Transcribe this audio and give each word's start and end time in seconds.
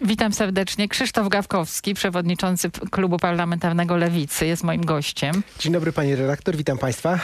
Witam 0.00 0.32
serdecznie. 0.32 0.88
Krzysztof 0.88 1.28
Gawkowski, 1.28 1.94
przewodniczący 1.94 2.70
Klubu 2.90 3.16
Parlamentarnego 3.16 3.96
Lewicy, 3.96 4.46
jest 4.46 4.64
moim 4.64 4.84
gościem. 4.84 5.42
Dzień 5.58 5.72
dobry 5.72 5.92
pani 5.92 6.14
redaktor, 6.16 6.56
witam 6.56 6.78
państwa. 6.78 7.18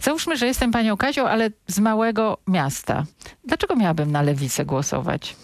Załóżmy, 0.00 0.36
że 0.36 0.46
jestem 0.46 0.72
panią 0.72 0.96
Kazią, 0.96 1.26
ale 1.28 1.50
z 1.68 1.78
małego 1.78 2.38
miasta. 2.46 3.04
Dlaczego 3.44 3.76
miałabym 3.76 4.12
na 4.12 4.22
Lewicę 4.22 4.64
głosować? 4.64 5.36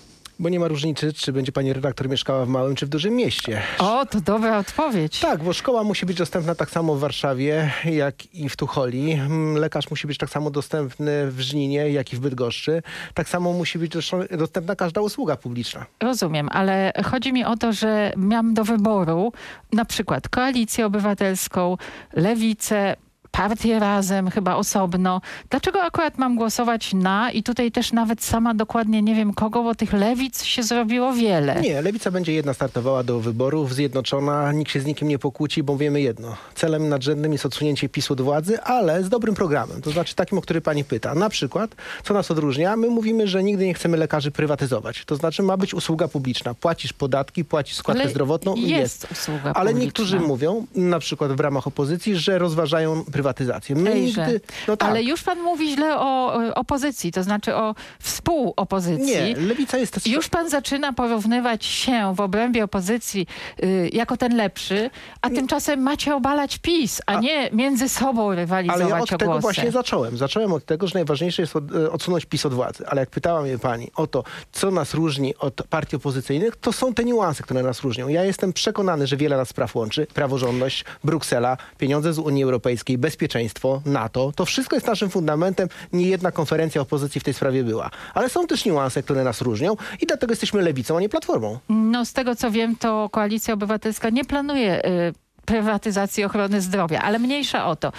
Bo 0.42 0.48
nie 0.48 0.60
ma 0.60 0.68
różnicy, 0.68 1.12
czy 1.12 1.32
będzie 1.32 1.52
pani 1.52 1.72
redaktor 1.72 2.08
mieszkała 2.08 2.44
w 2.44 2.48
małym, 2.48 2.74
czy 2.74 2.86
w 2.86 2.88
dużym 2.88 3.14
mieście. 3.14 3.62
O, 3.78 4.06
to 4.06 4.20
dobra 4.20 4.58
odpowiedź. 4.58 5.20
Tak, 5.20 5.42
bo 5.42 5.52
szkoła 5.52 5.84
musi 5.84 6.06
być 6.06 6.16
dostępna 6.16 6.54
tak 6.54 6.70
samo 6.70 6.94
w 6.94 7.00
Warszawie, 7.00 7.72
jak 7.84 8.34
i 8.34 8.48
w 8.48 8.56
Tucholi. 8.56 9.12
Mm, 9.12 9.56
Lekarz 9.56 9.90
musi 9.90 10.06
być 10.06 10.18
tak 10.18 10.30
samo 10.30 10.50
dostępny 10.50 11.30
w 11.30 11.40
Żninie, 11.40 11.90
jak 11.90 12.12
i 12.12 12.16
w 12.16 12.20
Bydgoszczy. 12.20 12.82
Tak 13.14 13.28
samo 13.28 13.52
musi 13.52 13.78
być 13.78 13.92
dostępna 14.38 14.76
każda 14.76 15.00
usługa 15.00 15.36
publiczna. 15.36 15.86
Rozumiem, 16.00 16.48
ale 16.52 16.92
chodzi 17.04 17.32
mi 17.32 17.44
o 17.44 17.56
to, 17.56 17.72
że 17.72 18.12
miałam 18.16 18.54
do 18.54 18.64
wyboru 18.64 19.32
na 19.72 19.84
przykład 19.84 20.28
Koalicję 20.28 20.86
Obywatelską, 20.86 21.76
Lewicę, 22.12 22.96
partię 23.36 23.78
razem, 23.78 24.30
chyba 24.30 24.56
osobno. 24.56 25.20
Dlaczego 25.50 25.82
akurat 25.82 26.18
mam 26.18 26.36
głosować 26.36 26.94
na 26.94 27.30
i 27.30 27.42
tutaj 27.42 27.72
też 27.72 27.92
nawet 27.92 28.24
sama 28.24 28.54
dokładnie 28.54 29.02
nie 29.02 29.14
wiem 29.14 29.34
kogo, 29.34 29.62
bo 29.62 29.74
tych 29.74 29.92
lewic 29.92 30.42
się 30.44 30.62
zrobiło 30.62 31.12
wiele. 31.12 31.60
Nie, 31.60 31.82
Lewica 31.82 32.10
będzie 32.10 32.32
jedna 32.32 32.54
startowała 32.54 33.04
do 33.04 33.20
wyborów, 33.20 33.74
zjednoczona, 33.74 34.52
nikt 34.52 34.72
się 34.72 34.80
z 34.80 34.84
nikim 34.86 35.08
nie 35.08 35.18
pokłóci, 35.18 35.62
bo 35.62 35.76
wiemy 35.76 36.00
jedno. 36.00 36.36
Celem 36.54 36.88
nadrzędnym 36.88 37.32
jest 37.32 37.46
odsunięcie 37.46 37.88
PiSu 37.88 38.12
od 38.12 38.20
władzy, 38.20 38.60
ale 38.62 39.04
z 39.04 39.08
dobrym 39.08 39.34
programem, 39.34 39.82
to 39.82 39.90
znaczy 39.90 40.14
takim, 40.14 40.38
o 40.38 40.40
który 40.40 40.60
pani 40.60 40.84
pyta. 40.84 41.14
Na 41.14 41.28
przykład, 41.28 41.74
co 42.04 42.14
nas 42.14 42.30
odróżnia? 42.30 42.76
My 42.76 42.88
mówimy, 42.90 43.26
że 43.28 43.42
nigdy 43.42 43.66
nie 43.66 43.74
chcemy 43.74 43.96
lekarzy 43.96 44.30
prywatyzować. 44.30 45.04
To 45.04 45.16
znaczy 45.16 45.42
ma 45.42 45.56
być 45.56 45.74
usługa 45.74 46.08
publiczna. 46.08 46.54
Płacisz 46.54 46.92
podatki, 46.92 47.44
płacisz 47.44 47.76
składkę 47.76 48.02
Ale 48.02 48.10
zdrowotną 48.10 48.54
i 48.54 48.68
jest 48.68 49.06
usługa 49.12 49.42
Ale 49.42 49.54
publiczna. 49.54 49.80
niektórzy 49.84 50.20
mówią, 50.20 50.66
na 50.74 50.98
przykład 50.98 51.32
w 51.32 51.40
ramach 51.40 51.66
opozycji, 51.66 52.16
że 52.16 52.38
rozważają 52.38 53.04
prywatyzację. 53.22 53.76
My 53.76 53.90
Ejże. 53.92 54.26
nigdy... 54.26 54.40
No 54.68 54.76
tak. 54.76 54.88
Ale 54.90 55.02
już 55.02 55.22
pan 55.22 55.40
mówi 55.42 55.72
źle 55.74 55.98
o 55.98 56.42
e, 56.44 56.54
opozycji, 56.54 57.12
to 57.12 57.22
znaczy 57.22 57.54
o 57.54 57.74
współopozycji. 58.00 59.06
Nie, 59.06 59.36
Lewica 59.36 59.78
jest... 59.78 60.06
Już 60.06 60.28
pan 60.28 60.50
zaczyna 60.50 60.92
porównywać 60.92 61.64
się 61.64 62.14
w 62.14 62.20
obrębie 62.20 62.64
opozycji 62.64 63.26
y, 63.62 63.90
jako 63.92 64.16
ten 64.16 64.36
lepszy, 64.36 64.90
a 65.22 65.30
tymczasem 65.30 65.80
macie 65.80 66.14
obalać 66.14 66.58
PiS, 66.58 67.00
a, 67.06 67.12
A- 67.12 67.20
nie 67.20 67.50
między 67.52 67.88
sobą 67.88 68.34
rywalizować 68.34 68.80
Ale 68.82 68.90
ja 68.90 69.00
od 69.00 69.10
tego 69.10 69.24
głosy. 69.24 69.40
właśnie 69.40 69.70
zacząłem. 69.70 70.16
Zacząłem 70.16 70.52
od 70.52 70.64
tego, 70.64 70.86
że 70.86 70.94
najważniejsze 70.94 71.42
jest 71.42 71.56
od, 71.56 71.74
e, 71.74 71.90
odsunąć 71.90 72.26
PiS 72.26 72.46
od 72.46 72.54
władzy. 72.54 72.84
Ale 72.86 73.00
jak 73.00 73.10
pytała 73.10 73.42
mnie 73.42 73.58
pani 73.58 73.90
o 73.96 74.06
to, 74.06 74.24
co 74.52 74.70
nas 74.70 74.94
różni 74.94 75.36
od 75.36 75.54
partii 75.70 75.96
opozycyjnych, 75.96 76.56
to 76.56 76.72
są 76.72 76.94
te 76.94 77.04
niuanse, 77.04 77.42
które 77.42 77.62
nas 77.62 77.80
różnią. 77.80 78.08
Ja 78.08 78.24
jestem 78.24 78.52
przekonany, 78.52 79.06
że 79.06 79.16
wiele 79.16 79.36
nas 79.36 79.48
spraw 79.48 79.74
łączy. 79.74 80.06
Praworządność, 80.14 80.84
Bruksela, 81.04 81.56
pieniądze 81.78 82.12
z 82.12 82.18
Unii 82.18 82.44
Europejskiej, 82.44 82.98
bezpieczeństwo, 83.12 83.82
NATO. 83.86 84.32
To 84.36 84.44
wszystko 84.44 84.76
jest 84.76 84.86
naszym 84.86 85.10
fundamentem. 85.10 85.68
Nie 85.92 86.08
jedna 86.08 86.32
konferencja 86.32 86.80
opozycji 86.80 87.20
w 87.20 87.24
tej 87.24 87.34
sprawie 87.34 87.64
była. 87.64 87.90
Ale 88.14 88.28
są 88.28 88.46
też 88.46 88.64
niuanse, 88.64 89.02
które 89.02 89.24
nas 89.24 89.40
różnią 89.40 89.76
i 90.00 90.06
dlatego 90.06 90.32
jesteśmy 90.32 90.62
lewicą, 90.62 90.96
a 90.96 91.00
nie 91.00 91.08
platformą. 91.08 91.58
No 91.68 92.04
z 92.04 92.12
tego 92.12 92.36
co 92.36 92.50
wiem, 92.50 92.76
to 92.76 93.08
Koalicja 93.08 93.54
Obywatelska 93.54 94.10
nie 94.10 94.24
planuje 94.24 94.86
y, 94.86 95.12
prywatyzacji 95.44 96.24
ochrony 96.24 96.60
zdrowia, 96.60 97.02
ale 97.02 97.18
mniejsza 97.18 97.66
o 97.66 97.76
to. 97.76 97.92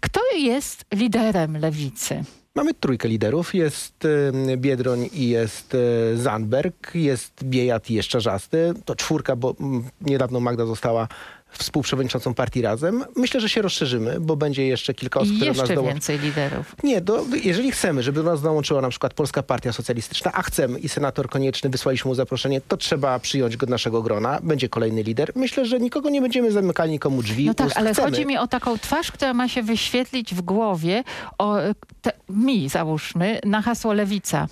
Kto 0.00 0.20
jest 0.36 0.84
liderem 0.94 1.56
lewicy? 1.56 2.24
Mamy 2.54 2.74
trójkę 2.74 3.08
liderów. 3.08 3.54
Jest 3.54 4.04
y, 4.04 4.56
Biedroń 4.56 5.08
i 5.12 5.28
jest 5.28 5.74
y, 5.74 6.16
Zandberg, 6.16 6.94
jest 6.94 7.44
Biejat 7.44 7.90
i 7.90 7.94
jest 7.94 8.08
Czarzasty. 8.08 8.74
To 8.84 8.96
czwórka, 8.96 9.36
bo 9.36 9.54
mm, 9.60 9.84
niedawno 10.00 10.40
Magda 10.40 10.66
została 10.66 11.08
współprzewodniczącą 11.52 12.34
partii 12.34 12.62
Razem. 12.62 13.04
Myślę, 13.16 13.40
że 13.40 13.48
się 13.48 13.62
rozszerzymy, 13.62 14.20
bo 14.20 14.36
będzie 14.36 14.66
jeszcze 14.66 14.94
kilka 14.94 15.20
osób, 15.20 15.32
I 15.32 15.36
które 15.36 15.52
do 15.52 15.52
nas 15.52 15.58
jeszcze 15.58 15.74
dołączą. 15.74 15.94
więcej 15.94 16.18
liderów. 16.18 16.76
Nie, 16.82 17.00
do, 17.00 17.24
jeżeli 17.44 17.72
chcemy, 17.72 18.02
żeby 18.02 18.22
do 18.22 18.30
nas 18.30 18.42
dołączyła 18.42 18.80
na 18.80 18.88
przykład 18.88 19.14
Polska 19.14 19.42
Partia 19.42 19.72
Socjalistyczna, 19.72 20.32
a 20.32 20.42
chcemy 20.42 20.78
i 20.78 20.88
senator 20.88 21.28
Konieczny 21.28 21.70
wysłaliśmy 21.70 22.08
mu 22.08 22.14
zaproszenie, 22.14 22.60
to 22.60 22.76
trzeba 22.76 23.18
przyjąć 23.18 23.56
go 23.56 23.66
do 23.66 23.70
naszego 23.70 24.02
grona. 24.02 24.38
Będzie 24.42 24.68
kolejny 24.68 25.02
lider. 25.02 25.32
Myślę, 25.34 25.66
że 25.66 25.80
nikogo 25.80 26.10
nie 26.10 26.20
będziemy 26.20 26.52
zamykali 26.52 26.90
nikomu 26.90 27.22
drzwi. 27.22 27.46
No 27.46 27.54
tak, 27.54 27.66
ust. 27.66 27.76
ale 27.76 27.92
chcemy. 27.92 28.10
chodzi 28.10 28.26
mi 28.26 28.38
o 28.38 28.46
taką 28.48 28.78
twarz, 28.78 29.12
która 29.12 29.34
ma 29.34 29.48
się 29.48 29.62
wyświetlić 29.62 30.34
w 30.34 30.40
głowie, 30.40 31.04
o, 31.38 31.56
te, 32.02 32.12
mi 32.28 32.68
załóżmy, 32.68 33.40
na 33.44 33.62
hasło 33.62 33.92
Lewica. 33.92 34.46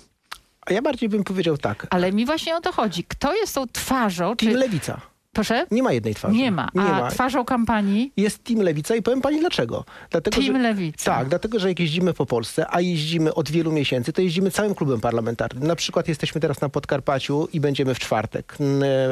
A 0.61 0.73
ja 0.73 0.81
bardziej 0.81 1.09
bym 1.09 1.23
powiedział 1.23 1.57
tak. 1.57 1.87
Ale 1.89 2.11
mi 2.11 2.25
właśnie 2.25 2.55
o 2.55 2.61
to 2.61 2.71
chodzi. 2.71 3.03
Kto 3.03 3.35
jest 3.35 3.55
tą 3.55 3.67
twarzą? 3.67 4.35
Czy... 4.35 4.49
Lewica. 4.51 5.01
Proszę? 5.39 5.65
Nie 5.71 5.83
ma 5.83 5.91
jednej 5.93 6.15
twarzy. 6.15 6.35
Nie 6.35 6.51
ma. 6.51 6.69
Nie 6.75 6.81
A 6.81 6.99
ma. 7.01 7.09
twarzą 7.11 7.45
kampanii? 7.45 8.11
jest 8.17 8.43
Team 8.43 8.59
Lewica 8.61 8.95
i 8.95 9.01
powiem 9.01 9.21
pani 9.21 9.39
dlaczego. 9.39 9.85
Dlatego, 10.11 10.35
Team 10.41 10.53
że, 10.55 10.59
Lewica. 10.61 11.15
Tak, 11.15 11.29
dlatego, 11.29 11.59
że 11.59 11.67
jak 11.69 11.79
jeździmy 11.79 12.13
po 12.13 12.25
Polsce, 12.25 12.65
a 12.69 12.81
jeździmy 12.81 13.33
od 13.33 13.51
wielu 13.51 13.71
miesięcy, 13.71 14.13
to 14.13 14.21
jeździmy 14.21 14.51
całym 14.51 14.75
klubem 14.75 15.01
parlamentarnym. 15.01 15.67
Na 15.67 15.75
przykład 15.75 16.07
jesteśmy 16.07 16.41
teraz 16.41 16.61
na 16.61 16.69
Podkarpaciu 16.69 17.47
i 17.53 17.59
będziemy 17.59 17.93
w 17.95 17.99
czwartek, 17.99 18.57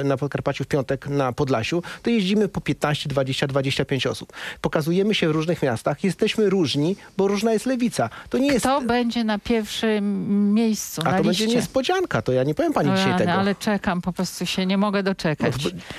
na 0.04 0.18
Podkarpaciu 0.18 0.64
w 0.64 0.68
piątek 0.68 1.08
na 1.08 1.32
Podlasiu, 1.34 1.84
to 2.04 2.10
jeździmy 2.10 2.48
po 2.48 2.62
15, 2.62 3.10
20, 3.10 3.48
25 3.48 4.08
osób. 4.08 4.34
Pokazujemy 4.62 5.16
się 5.16 5.28
w 5.28 5.32
różnych 5.32 5.64
miastach, 5.64 6.04
jesteśmy 6.04 6.50
różni, 6.50 6.96
bo 7.18 7.28
różna 7.28 7.54
jest 7.54 7.66
Lewica. 7.66 8.10
To 8.30 8.38
nie 8.38 8.48
jest... 8.48 8.60
Kto 8.66 8.82
będzie 8.82 9.24
na 9.24 9.40
pierwszym 9.40 10.54
miejscu, 10.54 11.02
A 11.02 11.04
to 11.04 11.10
liście? 11.10 11.24
będzie 11.24 11.48
niespodzianka, 11.48 12.22
to 12.22 12.32
ja 12.32 12.44
nie 12.44 12.56
powiem 12.56 12.74
pani 12.74 12.90
O 12.90 12.96
dzisiaj 12.96 13.18
tego. 13.18 13.32
ale 13.32 13.56
czekam, 13.56 14.02
po 14.02 14.14
prostu 14.14 14.46
się 14.46 14.66
nie 14.66 14.78
mogę 14.78 15.04
doczekać. 15.04 15.54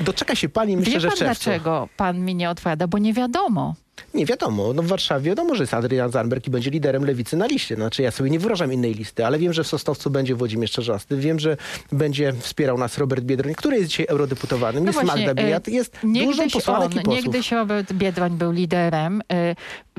No, 0.06 0.12
Doczeka 0.18 0.34
się 0.34 0.48
pani, 0.48 0.76
myślę, 0.76 0.92
Wie 0.94 1.00
że 1.00 1.08
pan 1.08 1.16
w 1.16 1.18
czerwcu. 1.20 1.44
dlaczego 1.44 1.88
pan 1.96 2.20
mi 2.24 2.34
nie 2.34 2.50
odpowiada? 2.50 2.86
Bo 2.86 2.98
nie 2.98 3.12
wiadomo. 3.14 3.74
Nie 4.14 4.26
wiadomo. 4.26 4.72
No 4.72 4.82
w 4.82 4.86
Warszawie 4.86 5.30
wiadomo, 5.30 5.54
że 5.54 5.62
jest 5.62 5.74
Adrian 5.74 6.10
Zanberg 6.10 6.46
i 6.46 6.50
będzie 6.50 6.70
liderem 6.70 7.04
lewicy 7.04 7.36
na 7.36 7.46
liście. 7.46 7.74
Znaczy 7.74 8.02
ja 8.02 8.10
sobie 8.10 8.30
nie 8.30 8.38
wyobrażam 8.38 8.72
innej 8.72 8.94
listy, 8.94 9.26
ale 9.26 9.38
wiem, 9.38 9.52
że 9.52 9.64
w 9.64 9.66
Sosnowcu 9.66 10.10
będzie 10.10 10.34
Włodzimierz 10.34 10.70
Czarzasty. 10.70 11.16
Wiem, 11.16 11.38
że 11.38 11.56
będzie 11.92 12.32
wspierał 12.32 12.78
nas 12.78 12.98
Robert 12.98 13.24
Biedroń, 13.24 13.54
który 13.54 13.76
jest 13.76 13.88
dzisiaj 13.88 14.06
eurodeputowanym. 14.08 14.84
No 14.84 14.88
jest 14.88 15.00
właśnie, 15.04 15.26
Magda 15.26 15.42
e, 15.42 15.44
Biejat, 15.44 15.68
jest 15.68 15.98
dużo 16.02 16.42
posłanek 16.52 16.92
on, 16.92 16.92
i 16.92 17.04
posłów. 17.04 17.24
niegdyś 17.24 17.52
Robert 17.52 17.92
Biedroń 17.92 18.30
był 18.32 18.52
liderem. 18.52 19.20
Y, 19.20 19.56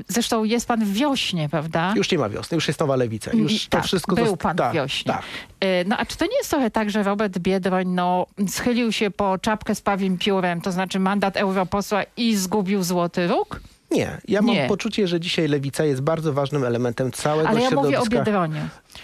Zresztą 0.08 0.44
jest 0.44 0.68
pan 0.68 0.84
w 0.84 0.92
wiośnie, 0.92 1.48
prawda? 1.48 1.92
Już 1.96 2.10
nie 2.10 2.18
ma 2.18 2.28
wiosny, 2.28 2.54
już 2.54 2.68
jest 2.68 2.80
nowa 2.80 2.96
lewica. 2.96 3.30
Już 3.34 3.52
I- 3.52 3.60
to 3.60 3.78
tak, 3.78 3.84
wszystko 3.86 4.16
był 4.16 4.36
pan 4.36 4.56
tak, 4.56 4.70
w 4.70 4.74
wiośnie. 4.74 5.12
Tak. 5.12 5.22
Y, 5.64 5.84
No 5.86 5.96
a 5.96 6.06
czy 6.06 6.16
to 6.16 6.24
nie 6.24 6.36
jest 6.36 6.50
trochę 6.50 6.70
tak, 6.70 6.90
że 6.90 7.02
Robert 7.02 7.38
Biedroń 7.38 7.88
no, 7.88 8.26
schylił 8.48 8.92
się 8.92 9.10
po 9.10 9.38
czapkę 9.38 9.74
z 9.74 9.80
pawim 9.80 10.18
piórem, 10.18 10.60
to 10.60 10.72
znaczy 10.72 10.98
mandat 11.00 11.36
europosła 11.36 12.02
i 12.16 12.36
zgubił 12.36 12.82
złoty 12.82 13.26
róg? 13.26 13.60
Nie, 13.90 14.18
ja 14.28 14.42
mam 14.42 14.54
Nie. 14.54 14.66
poczucie, 14.68 15.06
że 15.08 15.20
dzisiaj 15.20 15.48
lewica 15.48 15.84
jest 15.84 16.00
bardzo 16.02 16.32
ważnym 16.32 16.64
elementem 16.64 17.12
całego 17.12 17.48
Ale 17.48 17.60
ja 17.60 17.70
mówię 17.70 17.80
o 17.80 17.82
środowiska. 17.82 18.16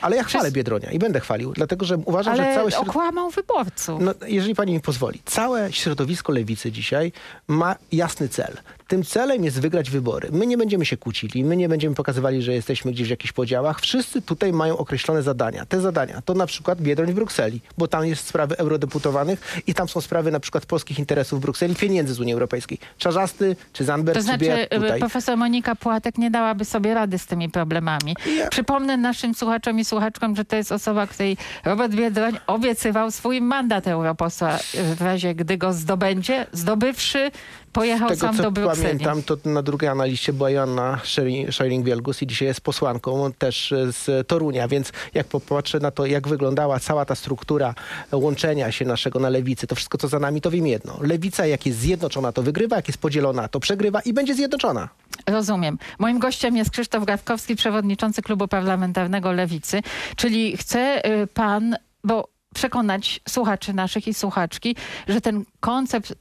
Ale 0.01 0.17
ja 0.17 0.25
chwalę 0.25 0.43
Przez- 0.45 0.53
Biedronia 0.55 0.91
i 0.91 0.99
będę 0.99 1.21
chwalił, 1.21 1.53
dlatego 1.53 1.87
że 1.87 1.97
uważam, 2.05 2.37
że 2.37 2.43
Ale 2.43 2.55
całe 2.55 2.71
środowisko... 2.71 2.99
okłamał 2.99 3.31
wyborców. 3.31 4.01
No, 4.03 4.15
jeżeli 4.27 4.55
pani 4.55 4.73
mi 4.73 4.81
pozwoli, 4.81 5.21
całe 5.25 5.73
środowisko 5.73 6.33
lewicy 6.33 6.73
dzisiaj 6.73 7.13
ma 7.49 7.77
jasny 7.93 8.29
cel. 8.29 8.57
Tym 8.89 9.05
celem 9.05 9.45
jest 9.45 9.61
wygrać 9.61 9.91
wybory. 9.91 10.29
My 10.33 10.47
nie 10.47 10.57
będziemy 10.59 10.87
się 10.87 10.97
kłócili, 10.97 11.45
my 11.45 11.57
nie 11.57 11.69
będziemy 11.69 11.95
pokazywali, 11.95 12.43
że 12.43 12.53
jesteśmy 12.53 12.93
gdzieś 12.93 13.07
w 13.07 13.11
jakichś 13.11 13.33
podziałach. 13.33 13.81
Wszyscy 13.81 14.23
tutaj 14.23 14.53
mają 14.53 14.79
określone 14.79 15.23
zadania. 15.23 15.67
Te 15.67 15.81
zadania 15.81 16.23
to 16.25 16.35
na 16.35 16.47
przykład 16.47 16.81
Biedroń 16.81 17.13
w 17.13 17.15
Brukseli, 17.15 17.61
bo 17.79 17.89
tam 17.89 18.07
jest 18.07 18.27
sprawy 18.27 18.59
eurodeputowanych 18.59 19.63
i 19.67 19.75
tam 19.75 19.89
są 19.89 20.01
sprawy 20.01 20.31
na 20.31 20.41
przykład 20.41 20.67
polskich 20.67 20.99
interesów 20.99 21.39
w 21.39 21.43
Brukseli, 21.43 21.75
pieniędzy 21.75 22.15
z 22.15 22.21
Unii 22.21 22.33
Europejskiej. 22.33 22.79
Czarzasty 22.99 23.57
czy 23.73 23.85
Zandberg 23.85 24.15
To 24.15 24.21
czy 24.21 24.25
znaczy, 24.25 24.63
y, 24.75 24.81
tutaj. 24.81 24.99
profesor 25.01 25.37
Monika 25.37 25.75
Płatek 25.75 26.19
nie 26.19 26.31
dałaby 26.31 26.65
sobie 26.65 26.95
rady 26.95 27.19
z 27.19 27.27
tymi 27.27 27.49
problemami. 27.51 28.17
Ja- 28.39 28.49
Przypomnę 28.49 28.97
naszym 28.97 29.35
słuchaczom 29.35 29.76
słuchaczom 29.77 29.81
i 29.81 29.85
słuchaczkom, 30.07 30.37
że 30.37 30.45
to 30.45 30.57
jest 30.57 30.73
osoba, 30.73 31.07
której 31.07 31.37
Robert 31.65 31.95
Biedroń 31.95 32.39
obiecywał 32.47 33.11
swój 33.11 33.41
mandat 33.41 33.87
europosła 33.87 34.59
w 34.97 35.01
razie, 35.01 35.35
gdy 35.35 35.59
go 35.59 35.73
zdobędzie. 35.73 36.47
Zdobywszy, 36.53 37.31
pojechał 37.73 38.09
tego, 38.09 38.21
sam 38.21 38.37
do 38.37 38.51
Brukseli. 38.51 38.83
pamiętam, 38.83 39.23
to 39.23 39.37
na 39.45 39.63
drugiej 39.63 39.91
analiście 39.91 40.33
była 40.33 40.51
Joanna 40.51 41.01
Schering-Wielgus 41.51 42.23
i 42.23 42.27
dzisiaj 42.27 42.49
jest 42.49 42.61
posłanką 42.61 43.33
też 43.39 43.75
z 43.91 44.29
Torunia, 44.29 44.69
więc 44.69 44.93
jak 45.15 45.27
popatrzę 45.27 45.81
na 45.81 45.91
to, 45.91 46.07
jak 46.07 46.29
wyglądała 46.29 46.81
cała 46.81 47.05
ta 47.05 47.15
struktura 47.15 47.75
łączenia 48.13 48.73
się 48.73 48.85
naszego 48.85 49.21
na 49.21 49.29
lewicy, 49.29 49.67
to 49.67 49.75
wszystko, 49.75 49.99
co 49.99 50.09
za 50.09 50.19
nami, 50.19 50.41
to 50.41 50.51
wiem 50.51 50.67
jedno. 50.67 50.99
Lewica, 51.01 51.47
jak 51.47 51.67
jest 51.67 51.79
zjednoczona, 51.79 52.33
to 52.33 52.43
wygrywa, 52.43 52.77
jak 52.77 52.89
jest 52.89 52.99
podzielona, 52.99 53.49
to 53.49 53.61
przegrywa 53.61 54.01
i 54.01 54.13
będzie 54.13 54.35
zjednoczona. 54.35 54.89
Rozumiem. 55.27 55.79
Moim 55.99 56.19
gościem 56.19 56.57
jest 56.57 56.71
Krzysztof 56.71 57.05
Gawkowski, 57.05 57.57
przewodniczący 57.57 58.23
Klubu 58.23 58.49
Parlamentarnego 58.49 59.33
Lewicy. 59.33 59.66
Czyli 60.17 60.57
chce 60.57 61.09
y, 61.23 61.27
pan, 61.27 61.77
bo 62.05 62.36
przekonać 62.57 63.21
słuchaczy 63.29 63.73
naszych 63.73 64.09
i 64.09 64.15
słuchaczki, 64.15 64.77
że 65.09 65.21
ten 65.21 65.45
koncept 65.61 66.11
y, 66.11 66.15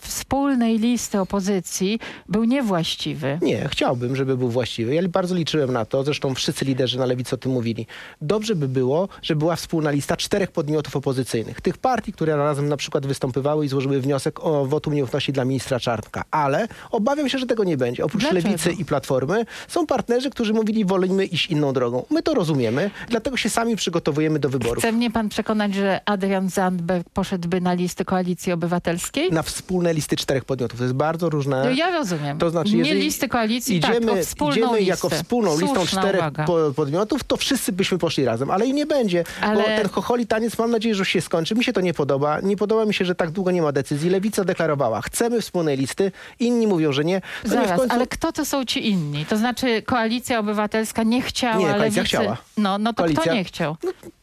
wspólnej 0.00 0.78
listy 0.78 1.20
opozycji 1.20 2.00
był 2.28 2.44
niewłaściwy. 2.44 3.38
Nie, 3.42 3.68
chciałbym, 3.68 4.16
żeby 4.16 4.36
był 4.36 4.48
właściwy. 4.48 4.94
Ja 4.94 5.08
bardzo 5.08 5.34
liczyłem 5.34 5.72
na 5.72 5.84
to, 5.84 6.04
zresztą 6.04 6.34
wszyscy 6.34 6.64
liderzy 6.64 6.98
na 6.98 7.06
lewicy 7.06 7.34
o 7.34 7.38
tym 7.38 7.52
mówili. 7.52 7.86
Dobrze 8.20 8.54
by 8.54 8.68
było, 8.68 9.08
żeby 9.22 9.38
była 9.38 9.56
wspólna 9.56 9.90
lista 9.90 10.16
czterech 10.16 10.50
podmiotów 10.50 10.96
opozycyjnych. 10.96 11.60
Tych 11.60 11.78
partii, 11.78 12.12
które 12.12 12.36
razem 12.36 12.68
na 12.68 12.76
przykład 12.76 13.06
występowały 13.06 13.64
i 13.64 13.68
złożyły 13.68 14.00
wniosek 14.00 14.44
o 14.44 14.66
wotum 14.66 14.94
nieufności 14.94 15.32
dla 15.32 15.44
ministra 15.44 15.80
Czarnka. 15.80 16.24
Ale 16.30 16.68
obawiam 16.90 17.28
się, 17.28 17.38
że 17.38 17.46
tego 17.46 17.64
nie 17.64 17.76
będzie. 17.76 18.04
Oprócz 18.04 18.22
Dlaczego? 18.22 18.48
lewicy 18.48 18.72
i 18.72 18.84
platformy 18.84 19.44
są 19.68 19.86
partnerzy, 19.86 20.30
którzy 20.30 20.52
mówili, 20.52 20.84
wolimy 20.84 21.24
iść 21.24 21.46
inną 21.46 21.72
drogą. 21.72 22.04
My 22.10 22.22
to 22.22 22.34
rozumiemy, 22.34 22.90
dlatego 23.08 23.36
się 23.36 23.50
sami 23.50 23.76
przygotowujemy 23.76 24.38
do 24.38 24.48
wyborów. 24.48 24.78
Chce 24.78 24.92
mnie 24.92 25.10
pan 25.10 25.28
przekonać, 25.28 25.75
że 25.76 26.00
Adrian 26.04 26.48
Zandberg 26.50 27.10
poszedłby 27.10 27.60
na 27.60 27.72
listy 27.74 28.04
Koalicji 28.04 28.52
Obywatelskiej? 28.52 29.30
Na 29.32 29.42
wspólne 29.42 29.94
listy 29.94 30.16
czterech 30.16 30.44
podmiotów. 30.44 30.78
To 30.78 30.84
jest 30.84 30.94
bardzo 30.96 31.30
różne. 31.30 31.64
No 31.64 31.70
ja 31.70 31.90
rozumiem. 31.90 32.38
To 32.38 32.50
znaczy, 32.50 32.76
nie 32.76 32.94
listy 32.94 33.28
koalicji, 33.28 33.76
idziemy, 33.76 34.00
tak, 34.06 34.10
o 34.18 34.22
wspólną 34.22 34.52
idziemy 34.56 34.78
listę. 34.78 34.84
jako 34.90 35.08
wspólną 35.08 35.58
listą 35.60 35.74
Słuszna 35.74 36.00
czterech 36.02 36.20
uwaga. 36.20 36.44
po, 36.44 36.56
podmiotów, 36.76 37.24
to 37.24 37.36
wszyscy 37.36 37.72
byśmy 37.72 37.98
poszli 37.98 38.24
razem, 38.24 38.50
ale 38.50 38.66
i 38.66 38.74
nie 38.74 38.86
będzie, 38.86 39.24
Ale- 39.40 39.56
bo 39.62 39.62
ten 39.68 39.88
chocholi 39.88 40.26
taniec 40.26 40.58
mam 40.58 40.70
nadzieję, 40.70 40.94
że 40.94 40.98
już 41.00 41.08
się 41.08 41.20
skończy. 41.20 41.54
Mi 41.54 41.64
się 41.64 41.72
to 41.72 41.80
nie 41.80 41.94
podoba. 41.94 42.40
Nie 42.40 42.56
podoba 42.56 42.84
mi 42.84 42.94
się, 42.94 43.04
że 43.04 43.14
tak 43.14 43.30
długo 43.30 43.50
nie 43.50 43.62
ma 43.62 43.72
decyzji. 43.72 44.10
Lewica 44.10 44.44
deklarowała, 44.44 45.00
chcemy 45.00 45.40
wspólnej 45.40 45.76
listy, 45.76 46.12
inni 46.40 46.66
mówią, 46.66 46.92
że 46.92 47.04
nie. 47.04 47.20
To 47.42 47.48
Zaraz, 47.48 47.78
końcu... 47.78 47.94
ale 47.94 48.06
kto 48.06 48.32
to 48.32 48.44
są 48.44 48.64
ci 48.64 48.88
inni? 48.90 49.26
To 49.26 49.36
znaczy 49.36 49.82
Koalicja 49.82 50.38
Obywatelska 50.38 51.02
nie 51.02 51.22
chciała, 51.22 51.56
Nie, 51.56 51.66
Koalicja 51.66 51.84
Lewicy... 51.84 52.04
chciała. 52.04 52.36
No, 52.56 52.78
no 52.78 52.92
to 52.92 53.04
kto 53.04 53.12
Koalicja- 53.22 53.34
nie 53.34 53.44
chciał? 53.44 53.76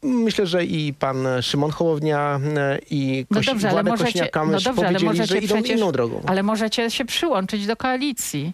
Myślę, 0.04 0.46
że 0.48 0.66
i 0.66 0.94
pan 0.94 1.28
Szymon 1.44 1.72
Hołownia 1.72 2.40
e, 2.58 2.80
i 2.90 3.26
No 3.32 3.38
Koś... 3.38 3.46
dobrze, 3.46 3.70
ale 3.70 3.84
Władek 3.84 4.08
Kośniak-Kamysz 4.08 4.52
no 4.52 4.60
dobrze, 4.60 4.70
ale 4.70 4.76
powiedzieli, 5.00 5.06
możecie 5.06 5.26
że 5.34 5.38
idą 5.38 5.56
przecież, 5.56 5.78
inną 5.78 5.92
drogą. 5.92 6.22
ale 6.26 6.44
możecie 6.44 6.92
się 6.92 7.06
przyłączyć 7.06 7.68
do 7.68 7.76
koalicji. 7.76 8.54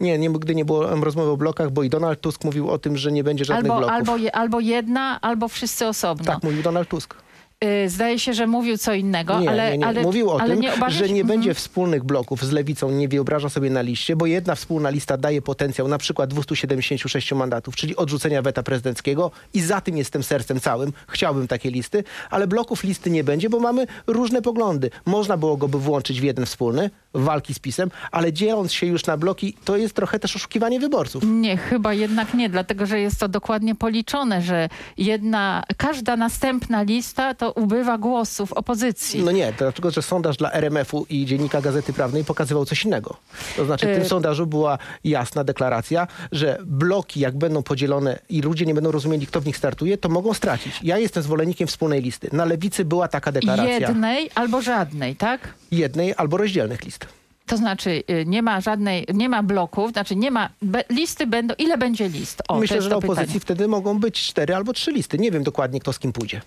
Nie, 0.00 0.18
nie, 0.18 0.30
gdy 0.30 0.54
nie 0.54 0.64
było 0.64 0.86
rozmowy 0.96 1.30
o 1.30 1.36
blokach, 1.36 1.70
bo 1.70 1.82
i 1.82 1.88
Donald 1.90 2.20
Tusk 2.20 2.44
mówił 2.44 2.70
o 2.70 2.78
tym, 2.78 2.96
że 2.96 3.12
nie 3.12 3.24
będzie 3.24 3.44
żadnych 3.44 3.72
Albo, 3.72 3.78
bloków. 3.78 3.94
albo, 3.96 4.16
je, 4.16 4.36
albo 4.36 4.60
jedna, 4.60 5.20
albo 5.20 5.48
wszyscy 5.48 5.86
osobno. 5.86 6.24
Tak, 6.24 6.42
mówił 6.42 6.62
Donald 6.62 6.88
Tusk. 6.88 7.14
Y, 7.64 7.88
Zdaje 7.90 8.18
się, 8.18 8.34
że 8.34 8.46
mówił 8.46 8.78
co 8.78 8.94
innego, 8.94 9.40
Nie, 9.40 9.50
ale, 9.50 9.70
nie, 9.72 9.78
nie. 9.78 9.86
ale 9.86 10.02
Mówił 10.02 10.30
o 10.30 10.40
ale 10.40 10.50
tym, 10.50 10.60
nie 10.60 10.72
obawiasz- 10.74 10.92
że 10.92 11.04
nie 11.08 11.20
Mhm. 11.20 11.26
będzie 11.26 11.54
wspólnych 11.54 12.04
bloków 12.04 12.44
z 12.44 12.52
lewicą, 12.52 12.90
nie 12.90 13.08
wyobraża 13.08 13.48
sobie 13.48 13.70
na 13.70 13.80
liście, 13.80 14.16
bo 14.16 14.26
jedna 14.26 14.54
wspólna 14.54 14.90
lista 14.90 15.16
daje 15.16 15.42
potencjał 15.42 15.88
na 15.88 15.98
przykład 15.98 16.30
276 16.30 17.34
mandatów, 17.34 17.76
czyli 17.76 17.96
odrzucenia 17.96 18.42
weta 18.42 18.62
prezydenckiego 18.62 19.30
i 19.54 19.60
za 19.60 19.80
tym 19.80 19.96
jestem 19.96 20.22
sercem 20.22 20.60
całym. 20.60 20.92
Chciałbym 21.08 21.48
takie 21.48 21.70
listy, 21.70 22.04
ale 22.30 22.46
bloków 22.46 22.84
listy 22.84 23.10
nie 23.10 23.24
będzie, 23.24 23.50
bo 23.50 23.60
mamy 23.60 23.86
różne 24.06 24.42
poglądy. 24.42 24.90
Można 25.06 25.36
było 25.36 25.56
go 25.56 25.68
by 25.68 25.78
włączyć 25.78 26.20
w 26.20 26.24
jeden 26.24 26.46
wspólny, 26.46 26.90
walki 27.16 27.54
z 27.54 27.58
PiSem, 27.58 27.90
ale 28.10 28.32
dzieląc 28.32 28.72
się 28.72 28.86
już 28.86 29.06
na 29.06 29.16
bloki, 29.16 29.56
to 29.64 29.76
jest 29.76 29.94
trochę 29.94 30.18
też 30.18 30.36
oszukiwanie 30.36 30.80
wyborców. 30.80 31.24
Nie, 31.26 31.56
chyba 31.56 31.94
jednak 31.94 32.34
nie, 32.34 32.48
dlatego 32.48 32.86
że 32.86 33.00
jest 33.00 33.20
to 33.20 33.28
dokładnie 33.28 33.74
policzone, 33.74 34.42
że 34.42 34.68
jedna, 34.98 35.62
każda 35.76 36.16
następna 36.16 36.82
lista 36.82 37.34
to 37.34 37.52
ubywa 37.52 37.98
głosów 37.98 38.52
opozycji. 38.52 39.22
No 39.22 39.32
nie, 39.32 39.52
dlatego, 39.58 39.90
że 39.90 40.02
sondaż 40.02 40.36
dla 40.36 40.52
RMF-u 40.52 41.06
i 41.10 41.26
Dziennika 41.26 41.60
Gazety 41.60 41.92
Prawnej 41.92 42.24
pokazywał 42.24 42.64
coś 42.64 42.84
innego. 42.84 43.16
To 43.56 43.64
znaczy 43.64 43.86
w 43.86 43.92
tym 43.94 44.02
Y- 44.02 44.08
sondażu 44.08 44.46
była 44.46 44.78
jasna 45.04 45.44
deklaracja, 45.44 46.06
że 46.32 46.58
bloki 46.64 47.20
jak 47.20 47.38
będą 47.38 47.62
podzielone 47.62 48.18
i 48.28 48.40
ludzie 48.40 48.66
nie 48.66 48.74
będą 48.74 48.90
rozumieli, 48.90 49.26
kto 49.26 49.40
w 49.40 49.46
nich 49.46 49.56
startuje, 49.56 49.98
to 49.98 50.08
mogą 50.08 50.34
stracić. 50.34 50.80
Ja 50.82 50.98
jestem 50.98 51.22
zwolennikiem 51.22 51.68
wspólnej 51.68 52.02
listy. 52.02 52.28
Na 52.32 52.44
lewicy 52.44 52.84
była 52.84 53.08
taka 53.08 53.32
deklaracja. 53.32 53.78
Jednej 53.88 54.30
albo 54.34 54.62
żadnej, 54.62 55.16
tak? 55.16 55.54
Jednej 55.70 56.14
albo 56.16 56.36
rozdzielnych 56.36 56.84
list. 56.84 57.06
To 57.46 57.56
znaczy 57.56 58.02
y, 58.10 58.24
nie 58.26 58.42
ma 58.42 58.60
żadnej, 58.60 59.06
nie 59.14 59.28
ma 59.28 59.42
bloków, 59.42 59.92
znaczy 59.92 60.16
nie 60.16 60.30
ma, 60.30 60.48
be, 60.62 60.84
listy 60.90 61.26
będą, 61.26 61.54
ile 61.58 61.78
będzie 61.78 62.08
list? 62.08 62.42
O, 62.48 62.58
Myślę, 62.58 62.82
że 62.82 62.88
na 62.90 62.96
opozycji 62.96 63.26
pytanie. 63.26 63.40
wtedy 63.40 63.68
mogą 63.68 63.98
być 63.98 64.22
cztery 64.22 64.54
albo 64.54 64.72
trzy 64.72 64.92
listy. 64.92 65.18
Nie 65.18 65.30
wiem 65.30 65.42
dokładnie, 65.42 65.80
kto 65.80 65.92
z 65.92 65.98
kim 65.98 66.12
pójdzie. 66.12 66.40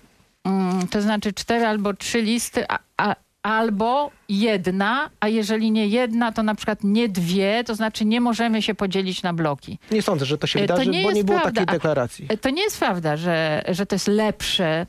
Mm, 0.44 0.88
to 0.88 1.02
znaczy 1.02 1.32
cztery 1.32 1.66
albo 1.66 1.94
trzy 1.94 2.22
listy, 2.22 2.64
a, 2.68 2.78
a, 2.96 3.16
albo 3.42 4.10
jedna, 4.30 5.10
a 5.20 5.28
jeżeli 5.28 5.70
nie 5.70 5.86
jedna, 5.86 6.32
to 6.32 6.42
na 6.42 6.54
przykład 6.54 6.78
nie 6.84 7.08
dwie, 7.08 7.64
to 7.64 7.74
znaczy 7.74 8.04
nie 8.04 8.20
możemy 8.20 8.62
się 8.62 8.74
podzielić 8.74 9.22
na 9.22 9.32
bloki. 9.32 9.78
Nie 9.90 10.02
sądzę, 10.02 10.26
że 10.26 10.38
to 10.38 10.46
się 10.46 10.58
to 10.58 10.62
wydarzy, 10.62 10.90
nie 10.90 11.02
bo 11.02 11.12
nie 11.12 11.24
było 11.24 11.40
prawda. 11.40 11.60
takiej 11.60 11.74
deklaracji. 11.78 12.26
E, 12.28 12.36
To 12.36 12.50
nie 12.50 12.62
jest 12.62 12.78
prawda, 12.78 13.16
że, 13.16 13.64
że 13.68 13.86
to 13.86 13.94
jest 13.94 14.08
lepsze 14.08 14.86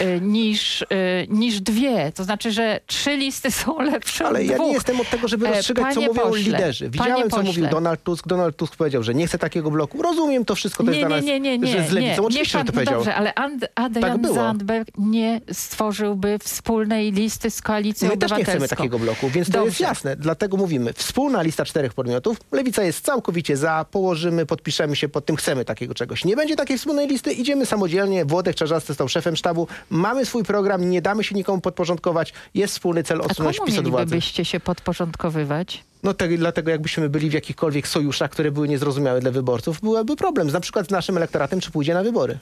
y, 0.00 0.20
niż, 0.22 0.84
niż 1.28 1.60
dwie. 1.60 2.12
To 2.14 2.24
znaczy, 2.24 2.52
że 2.52 2.80
trzy 2.86 3.16
listy 3.16 3.50
są 3.60 3.80
lepsze 3.80 4.26
Ale 4.26 4.44
ja 4.44 4.58
nie 4.58 4.72
jestem 4.72 5.00
od 5.00 5.10
tego, 5.10 5.28
żeby 5.28 5.46
E, 5.48 5.50
rozstrzygać, 5.50 5.94
co 5.94 6.00
panie 6.00 6.08
mówią 6.08 6.22
pośle, 6.22 6.42
liderzy. 6.42 6.90
Widziałem, 6.90 7.30
co 7.30 7.42
mówił 7.42 7.66
Donald 7.66 8.02
Tusk. 8.02 8.26
Donald 8.28 8.56
Tusk 8.56 8.76
powiedział, 8.76 9.02
że 9.02 9.14
nie 9.14 9.26
chce 9.26 9.38
takiego 9.38 9.70
bloku. 9.70 10.02
Rozumiem 10.02 10.44
to 10.44 10.54
wszystko, 10.54 10.84
to 10.84 10.90
nie, 10.90 10.96
jest 10.98 11.08
dla 11.08 11.16
nie, 11.16 11.22
nas, 11.22 11.26
nie, 11.26 11.40
nie, 11.40 11.58
nie, 11.58 11.72
że 11.82 11.88
z 11.88 11.92
lewicą. 11.92 12.12
nie. 12.22 12.26
Oczywiście, 12.26 12.58
Niech 12.58 12.66
że 12.66 12.66
to 12.66 12.72
powiedział. 12.72 12.94
Dobrze, 12.94 13.14
ale 13.14 13.34
And, 13.34 13.66
Adrian 13.74 14.20
Tak. 14.20 14.32
Zandberg 14.34 14.88
nie 14.98 15.40
stworzyłby 15.52 16.38
wspólnej 16.38 17.12
listy 17.12 17.50
z 17.50 17.62
koalicją 17.62 18.08
My 18.08 18.16
nie 18.16 18.26
obywatelską. 18.26 18.77
Takiego 18.78 18.98
bloku, 18.98 19.28
więc 19.28 19.46
to 19.48 19.52
Dobrze. 19.52 19.66
jest 19.68 19.80
jasne. 19.80 20.16
Dlatego 20.16 20.56
mówimy, 20.56 20.92
wspólna 20.92 21.42
lista 21.42 21.64
czterech 21.64 21.94
podmiotów. 21.94 22.36
Lewica 22.52 22.82
jest 22.82 23.04
całkowicie 23.04 23.56
za, 23.56 23.86
położymy, 23.90 24.46
podpiszemy 24.46 24.96
się 24.96 25.08
pod 25.08 25.26
tym, 25.26 25.36
chcemy 25.36 25.64
takiego 25.64 25.94
czegoś. 25.94 26.24
Nie 26.24 26.36
będzie 26.36 26.56
takiej 26.56 26.78
wspólnej 26.78 27.08
listy, 27.08 27.32
idziemy 27.32 27.66
samodzielnie. 27.66 28.24
Włodek 28.24 28.56
Czarzasty 28.56 28.94
stał 28.94 29.08
szefem 29.08 29.36
sztabu. 29.36 29.68
Mamy 29.90 30.26
swój 30.26 30.44
program, 30.44 30.90
nie 30.90 31.02
damy 31.02 31.24
się 31.24 31.34
nikomu 31.34 31.60
podporządkować. 31.60 32.32
Jest 32.54 32.72
wspólny 32.74 33.02
cel 33.04 33.20
odsunąć 33.20 33.58
PiS 33.66 33.78
od 33.78 33.88
władzy. 33.88 34.06
mielibyście 34.06 34.44
się 34.44 34.60
podporządkowywać? 34.60 35.84
No 36.02 36.14
tak, 36.14 36.36
dlatego 36.36 36.70
jakbyśmy 36.70 37.08
byli 37.08 37.30
w 37.30 37.32
jakichkolwiek 37.32 37.88
sojuszach, 37.88 38.30
które 38.30 38.50
były 38.50 38.68
niezrozumiałe 38.68 39.20
dla 39.20 39.30
wyborców, 39.30 39.80
byłby 39.80 40.16
problem. 40.16 40.48
Na 40.50 40.60
przykład 40.60 40.86
z 40.86 40.90
naszym 40.90 41.16
elektoratem, 41.16 41.60
czy 41.60 41.70
pójdzie 41.70 41.94
na 41.94 42.02
wybory. 42.02 42.38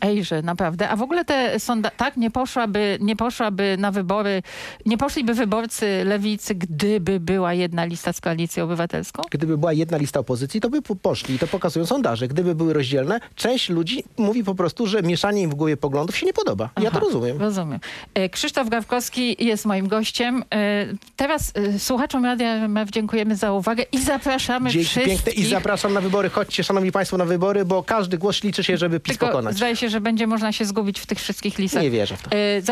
Ejże, 0.00 0.42
naprawdę. 0.42 0.88
A 0.88 0.96
w 0.96 1.02
ogóle 1.02 1.24
te 1.24 1.60
sonda... 1.60 1.90
Tak, 1.90 2.16
nie 2.16 2.30
poszłaby, 2.30 2.98
nie 3.00 3.16
poszłaby 3.16 3.76
na 3.78 3.90
wybory, 3.90 4.42
nie 4.86 4.98
poszliby 4.98 5.34
wyborcy 5.34 6.02
lewicy, 6.04 6.54
gdyby 6.54 7.20
była 7.20 7.54
jedna 7.54 7.84
lista 7.84 8.12
z 8.12 8.20
koalicją 8.20 8.64
obywatelską? 8.64 9.22
Gdyby 9.30 9.58
była 9.58 9.72
jedna 9.72 9.96
lista 9.96 10.20
opozycji, 10.20 10.60
to 10.60 10.70
by 10.70 10.82
po- 10.82 10.96
poszli. 10.96 11.34
I 11.34 11.38
to 11.38 11.46
pokazują 11.46 11.86
sondaże. 11.86 12.28
Gdyby 12.28 12.54
były 12.54 12.72
rozdzielne, 12.72 13.20
część 13.34 13.68
ludzi 13.68 14.04
mówi 14.16 14.44
po 14.44 14.54
prostu, 14.54 14.86
że 14.86 15.02
mieszanie 15.02 15.42
im 15.42 15.50
w 15.50 15.54
głowie 15.54 15.76
poglądów 15.76 16.16
się 16.16 16.26
nie 16.26 16.32
podoba. 16.32 16.70
Ja 16.76 16.82
to 16.82 16.96
Aha, 16.96 17.00
rozumiem. 17.00 17.38
Rozumiem. 17.38 17.80
E, 18.14 18.28
Krzysztof 18.28 18.68
Gawkowski 18.68 19.36
jest 19.44 19.66
moim 19.66 19.88
gościem. 19.88 20.44
E, 20.54 20.86
Teraz 21.16 21.52
e, 21.54 21.78
słuchaczom 21.78 22.24
Radia 22.24 22.48
RMF 22.48 22.90
dziękujemy 22.90 23.36
za 23.36 23.52
uwagę 23.52 23.84
i 23.92 23.98
zapraszamy 24.02 24.70
Dzięki 24.70 24.88
wszystkich. 24.88 25.22
piękne 25.24 25.32
i 25.42 25.46
zapraszam 25.46 25.92
na 25.92 26.00
wybory. 26.00 26.30
Chodźcie, 26.30 26.64
szanowni 26.64 26.92
państwo, 26.92 27.16
na 27.16 27.24
wybory, 27.24 27.64
bo 27.64 27.82
każdy 27.82 28.18
głos 28.18 28.42
liczy 28.44 28.64
się, 28.64 28.76
żeby 28.76 29.00
PiS 29.00 29.12
Tylko 29.18 29.26
pokonać. 29.26 29.56
zdaje 29.56 29.76
się, 29.76 29.87
że 29.88 30.00
będzie 30.00 30.26
można 30.26 30.52
się 30.52 30.64
zgubić 30.64 31.00
w 31.00 31.06
tych 31.06 31.18
wszystkich 31.18 31.58
listach. 31.58 31.82
Nie 31.82 31.90
wierzę 31.90 32.16
w 32.16 32.22
to. 32.22 32.30
E, 32.32 32.36
e, 32.36 32.62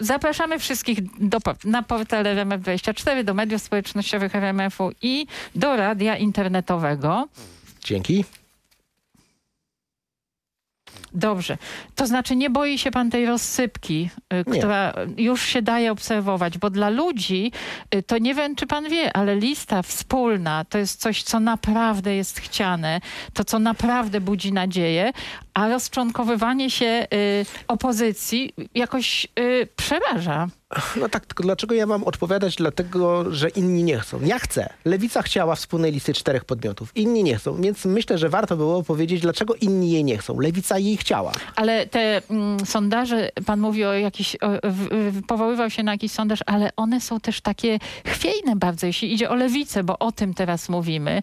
Zapraszamy 0.00 0.58
wszystkich 0.58 0.98
do, 1.28 1.38
na 1.64 1.82
portal 1.82 2.24
RMF24, 2.24 3.24
do 3.24 3.34
mediów 3.34 3.62
społecznościowych 3.62 4.34
RMF-u 4.34 4.90
i 5.02 5.26
do 5.54 5.76
radia 5.76 6.16
internetowego. 6.16 7.28
Dzięki. 7.84 8.24
Dobrze. 11.14 11.58
To 11.94 12.06
znaczy 12.06 12.36
nie 12.36 12.50
boi 12.50 12.78
się 12.78 12.90
pan 12.90 13.10
tej 13.10 13.26
rozsypki, 13.26 14.10
y, 14.32 14.36
Nie. 14.50 14.58
która 14.58 14.94
już 15.16 15.42
się 15.42 15.62
daje 15.62 15.92
obserwować, 15.92 16.58
bo 16.58 16.70
dla 16.70 16.88
ludzi, 16.88 17.52
to 18.06 18.18
nie 18.18 18.34
wiem, 18.34 18.56
czy 18.56 18.66
pan 18.66 18.88
wie, 18.88 19.16
ale 19.16 19.36
lista 19.36 19.82
wspólna 19.82 20.64
to 20.64 20.78
jest 20.78 21.00
coś, 21.00 21.22
co 21.22 21.40
naprawdę 21.40 22.16
jest 22.16 22.40
chciane, 22.40 23.00
to 23.34 23.44
co 23.44 23.58
naprawdę 23.58 24.20
budzi 24.20 24.52
nadzieję, 24.52 25.12
a 25.54 25.68
rozczłonkowywanie 25.68 26.70
się 26.70 27.06
y, 27.14 27.46
opozycji 27.68 28.54
jakoś 28.74 29.26
y, 29.38 29.68
przeraża. 29.76 30.48
No 30.96 31.08
tak, 31.08 31.26
tylko 31.26 31.42
dlaczego 31.42 31.74
ja 31.74 31.86
mam 31.86 32.04
odpowiadać? 32.04 32.56
Dlatego, 32.56 33.34
że 33.34 33.48
inni 33.48 33.84
nie 33.84 33.98
chcą. 33.98 34.20
Ja 34.24 34.38
chcę. 34.38 34.68
Lewica 34.84 35.22
chciała 35.22 35.54
wspólnej 35.54 35.92
listy 35.92 36.14
czterech 36.14 36.44
podmiotów. 36.44 36.96
Inni 36.96 37.24
nie 37.24 37.36
chcą, 37.36 37.62
więc 37.62 37.84
myślę, 37.84 38.18
że 38.18 38.28
warto 38.28 38.56
było 38.56 38.82
powiedzieć, 38.82 39.20
dlaczego 39.20 39.54
inni 39.54 39.90
jej 39.90 40.04
nie 40.04 40.18
chcą. 40.18 40.40
Lewica 40.40 40.78
jej 40.78 40.96
chciała. 40.96 41.32
Ale 41.56 41.86
te 41.86 42.22
mm, 42.30 42.66
sondaże, 42.66 43.28
pan 43.46 43.60
mówi 43.60 43.84
o 43.84 43.92
jakiś, 43.92 44.36
o, 44.36 44.48
w, 44.64 44.88
w, 45.12 45.26
powoływał 45.26 45.70
się 45.70 45.82
na 45.82 45.92
jakiś 45.92 46.12
sondaż, 46.12 46.40
ale 46.46 46.70
one 46.76 47.00
są 47.00 47.20
też 47.20 47.40
takie 47.40 47.78
chwiejne 48.06 48.56
bardzo, 48.56 48.86
jeśli 48.86 49.12
idzie 49.12 49.30
o 49.30 49.34
lewicę, 49.34 49.84
bo 49.84 49.98
o 49.98 50.12
tym 50.12 50.34
teraz 50.34 50.68
mówimy. 50.68 51.22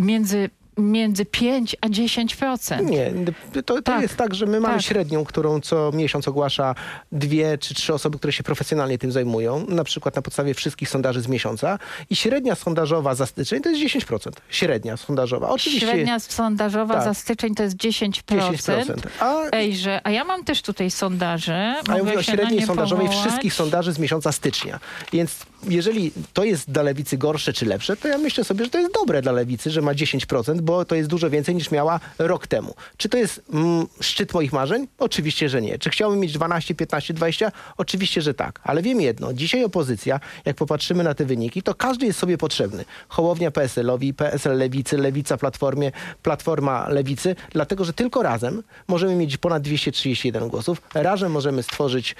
Między 0.00 0.50
między 0.78 1.24
5 1.24 1.76
a 1.80 1.86
10%. 1.88 2.84
Nie, 2.84 3.12
to, 3.52 3.62
to 3.62 3.82
Tak. 3.82 4.02
jest 4.02 4.16
tak, 4.16 4.34
że 4.34 4.46
my 4.46 4.60
mamy 4.60 4.74
Tak. 4.74 4.82
średnią, 4.82 5.24
którą 5.24 5.60
co 5.60 5.90
miesiąc 5.94 6.28
ogłasza 6.28 6.74
dwie 7.12 7.58
czy 7.58 7.74
trzy 7.74 7.94
osoby, 7.94 8.18
które 8.18 8.32
się 8.32 8.42
profesjonalnie 8.42 8.98
tym 8.98 9.12
zajmują, 9.12 9.66
na 9.68 9.84
przykład 9.84 10.16
na 10.16 10.22
podstawie 10.22 10.54
wszystkich 10.54 10.88
sondaży 10.88 11.20
z 11.20 11.28
miesiąca 11.28 11.78
i 12.10 12.16
średnia 12.16 12.54
sondażowa 12.54 13.14
za 13.14 13.26
styczeń 13.26 13.62
to 13.62 13.70
jest 13.70 13.82
10%. 13.94 14.30
Średnia 14.50 14.96
sondażowa. 14.96 15.48
Oczywiście 15.48 15.86
Średnia 15.86 16.20
sondażowa 16.20 16.94
Tak. 16.94 17.04
za 17.04 17.14
styczeń 17.14 17.54
to 17.54 17.62
jest 17.62 17.76
10%. 17.76 18.22
10%. 18.26 18.94
A, 19.20 19.42
Ejże, 19.52 20.00
a 20.04 20.10
ja 20.10 20.24
mam 20.24 20.44
też 20.44 20.62
tutaj 20.62 20.90
sondaże. 20.90 21.74
a 21.88 21.96
ja 21.96 22.04
mówię 22.04 22.18
o 22.18 22.22
średniej 22.22 22.60
nie 22.60 22.66
sondażowej 22.66 23.06
powołać. 23.06 23.26
wszystkich 23.26 23.54
sondaży 23.54 23.92
z 23.92 23.98
miesiąca 23.98 24.32
stycznia. 24.32 24.78
Więc 25.12 25.36
jeżeli 25.68 26.12
to 26.32 26.44
jest 26.44 26.70
dla 26.70 26.82
lewicy 26.82 27.18
gorsze 27.18 27.52
czy 27.52 27.66
lepsze, 27.66 27.96
to 27.96 28.08
ja 28.08 28.18
myślę 28.18 28.44
sobie, 28.44 28.64
że 28.64 28.70
to 28.70 28.78
jest 28.78 28.94
dobre 28.94 29.22
dla 29.22 29.32
lewicy, 29.32 29.70
że 29.70 29.82
ma 29.82 29.92
10%, 29.94 30.60
bo 30.68 30.84
to 30.84 30.94
jest 30.94 31.08
dużo 31.08 31.30
więcej 31.30 31.54
niż 31.54 31.70
miała 31.70 32.00
rok 32.18 32.46
temu. 32.46 32.74
Czy 32.96 33.08
to 33.08 33.18
jest 33.18 33.42
mm, 33.52 33.86
szczyt 34.00 34.34
moich 34.34 34.52
marzeń? 34.52 34.88
Oczywiście, 34.98 35.48
że 35.48 35.62
nie. 35.62 35.78
Czy 35.78 35.90
chciałbym 35.90 36.20
mieć 36.20 36.32
12, 36.32 36.74
15, 36.74 37.14
20? 37.14 37.52
Oczywiście, 37.76 38.22
że 38.22 38.34
tak. 38.34 38.60
Ale 38.64 38.82
wiem 38.82 39.00
jedno. 39.00 39.32
Dzisiaj 39.32 39.64
opozycja, 39.64 40.20
jak 40.44 40.56
popatrzymy 40.56 41.04
na 41.04 41.14
te 41.14 41.24
wyniki, 41.24 41.62
to 41.62 41.74
każdy 41.74 42.06
jest 42.06 42.18
sobie 42.18 42.38
potrzebny. 42.38 42.84
Hołownia 43.08 43.50
PSL-owi, 43.50 44.14
PSL 44.14 44.58
Lewicy, 44.58 44.98
Lewica 44.98 45.36
Platformie, 45.36 45.92
Platforma 46.22 46.88
Lewicy, 46.88 47.36
dlatego, 47.50 47.84
że 47.84 47.92
tylko 47.92 48.22
razem 48.22 48.62
możemy 48.88 49.14
mieć 49.14 49.36
ponad 49.36 49.62
231 49.62 50.48
głosów. 50.48 50.82
Razem 50.94 51.32
możemy 51.32 51.62
stworzyć 51.62 52.16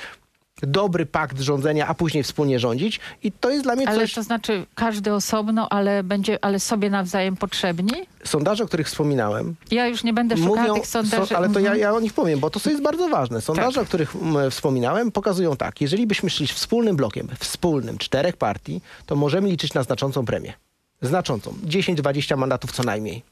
dobry 0.62 1.06
pakt 1.06 1.40
rządzenia, 1.40 1.86
a 1.86 1.94
później 1.94 2.22
wspólnie 2.22 2.58
rządzić. 2.58 3.00
I 3.22 3.32
to 3.32 3.50
jest 3.50 3.62
dla 3.64 3.76
mnie 3.76 3.88
Ale 3.88 3.98
coś... 4.00 4.14
to 4.14 4.22
znaczy 4.22 4.66
każdy 4.74 5.12
osobno, 5.12 5.68
ale 5.68 6.02
będzie, 6.02 6.38
ale 6.44 6.60
sobie 6.60 6.90
nawzajem 6.90 7.36
potrzebni? 7.36 7.92
Sondaże, 8.24 8.64
o 8.64 8.66
których 8.66 8.86
wspominałem, 8.86 9.54
Ja 9.70 9.86
już 9.86 10.04
nie 10.04 10.12
będę 10.12 10.36
szukała 10.36 10.56
mówią, 10.60 10.74
tych 10.74 10.86
sondaży. 10.86 11.26
so, 11.26 11.36
ale 11.36 11.48
to 11.48 11.60
ja, 11.60 11.66
Mhm. 11.70 11.80
ja 11.80 11.94
o 11.94 12.00
nich 12.00 12.12
powiem, 12.12 12.40
bo 12.40 12.50
to 12.50 12.70
jest 12.70 12.82
bardzo 12.82 13.08
ważne. 13.08 13.40
Sondaże, 13.40 13.74
Tak. 13.74 13.82
o 13.82 13.86
których 13.86 14.14
wspominałem, 14.50 15.12
pokazują 15.12 15.56
tak. 15.56 15.80
Jeżeli 15.80 16.06
byśmy 16.06 16.30
szli 16.30 16.46
wspólnym 16.46 16.96
blokiem, 16.96 17.28
wspólnym, 17.38 17.98
czterech 17.98 18.36
partii, 18.36 18.80
to 19.06 19.16
możemy 19.16 19.48
liczyć 19.48 19.74
na 19.74 19.82
znaczącą 19.82 20.24
premię. 20.26 20.52
Znaczącą. 21.02 21.54
10-20 21.66 22.36
mandatów 22.36 22.72
co 22.72 22.82
najmniej. 22.82 23.22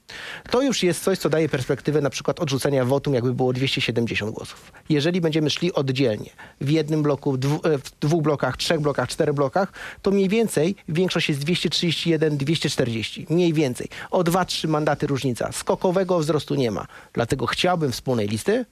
To 0.51 0.63
już 0.63 0.83
jest 0.83 1.05
coś, 1.05 1.19
co 1.19 1.29
daje 1.29 1.49
perspektywę 1.49 2.01
na 2.01 2.11
przykład 2.11 2.41
odrzucenia 2.41 2.85
wotum, 2.85 3.15
jakby 3.15 3.35
było 3.35 3.53
270 3.53 4.35
głosów. 4.35 4.73
Jeżeli 4.89 5.21
będziemy 5.21 5.51
szli 5.51 5.73
oddzielnie, 5.73 6.31
w 6.61 6.71
jednym 6.71 7.03
bloku, 7.03 7.37
dwu, 7.37 7.61
e, 7.65 7.79
w 7.79 7.91
dwóch 8.01 8.23
blokach, 8.23 8.57
trzech 8.57 8.81
blokach, 8.81 9.09
czterech 9.09 9.35
blokach, 9.35 9.73
to 10.03 10.11
mniej 10.11 10.29
więcej 10.29 10.75
większość 10.89 11.29
jest 11.29 11.41
231-240. 11.41 13.27
Mniej 13.31 13.53
więcej. 13.53 13.89
O 14.11 14.25
2-3 14.25 14.69
mandaty 14.69 15.07
różnica. 15.07 15.53
Skokowego 15.53 16.19
wzrostu 16.19 16.55
nie 16.55 16.71
ma. 16.71 16.87
Dlatego 17.13 17.47
chciałbym 17.47 17.93
wspólnej 17.93 18.29
listy, 18.29 18.65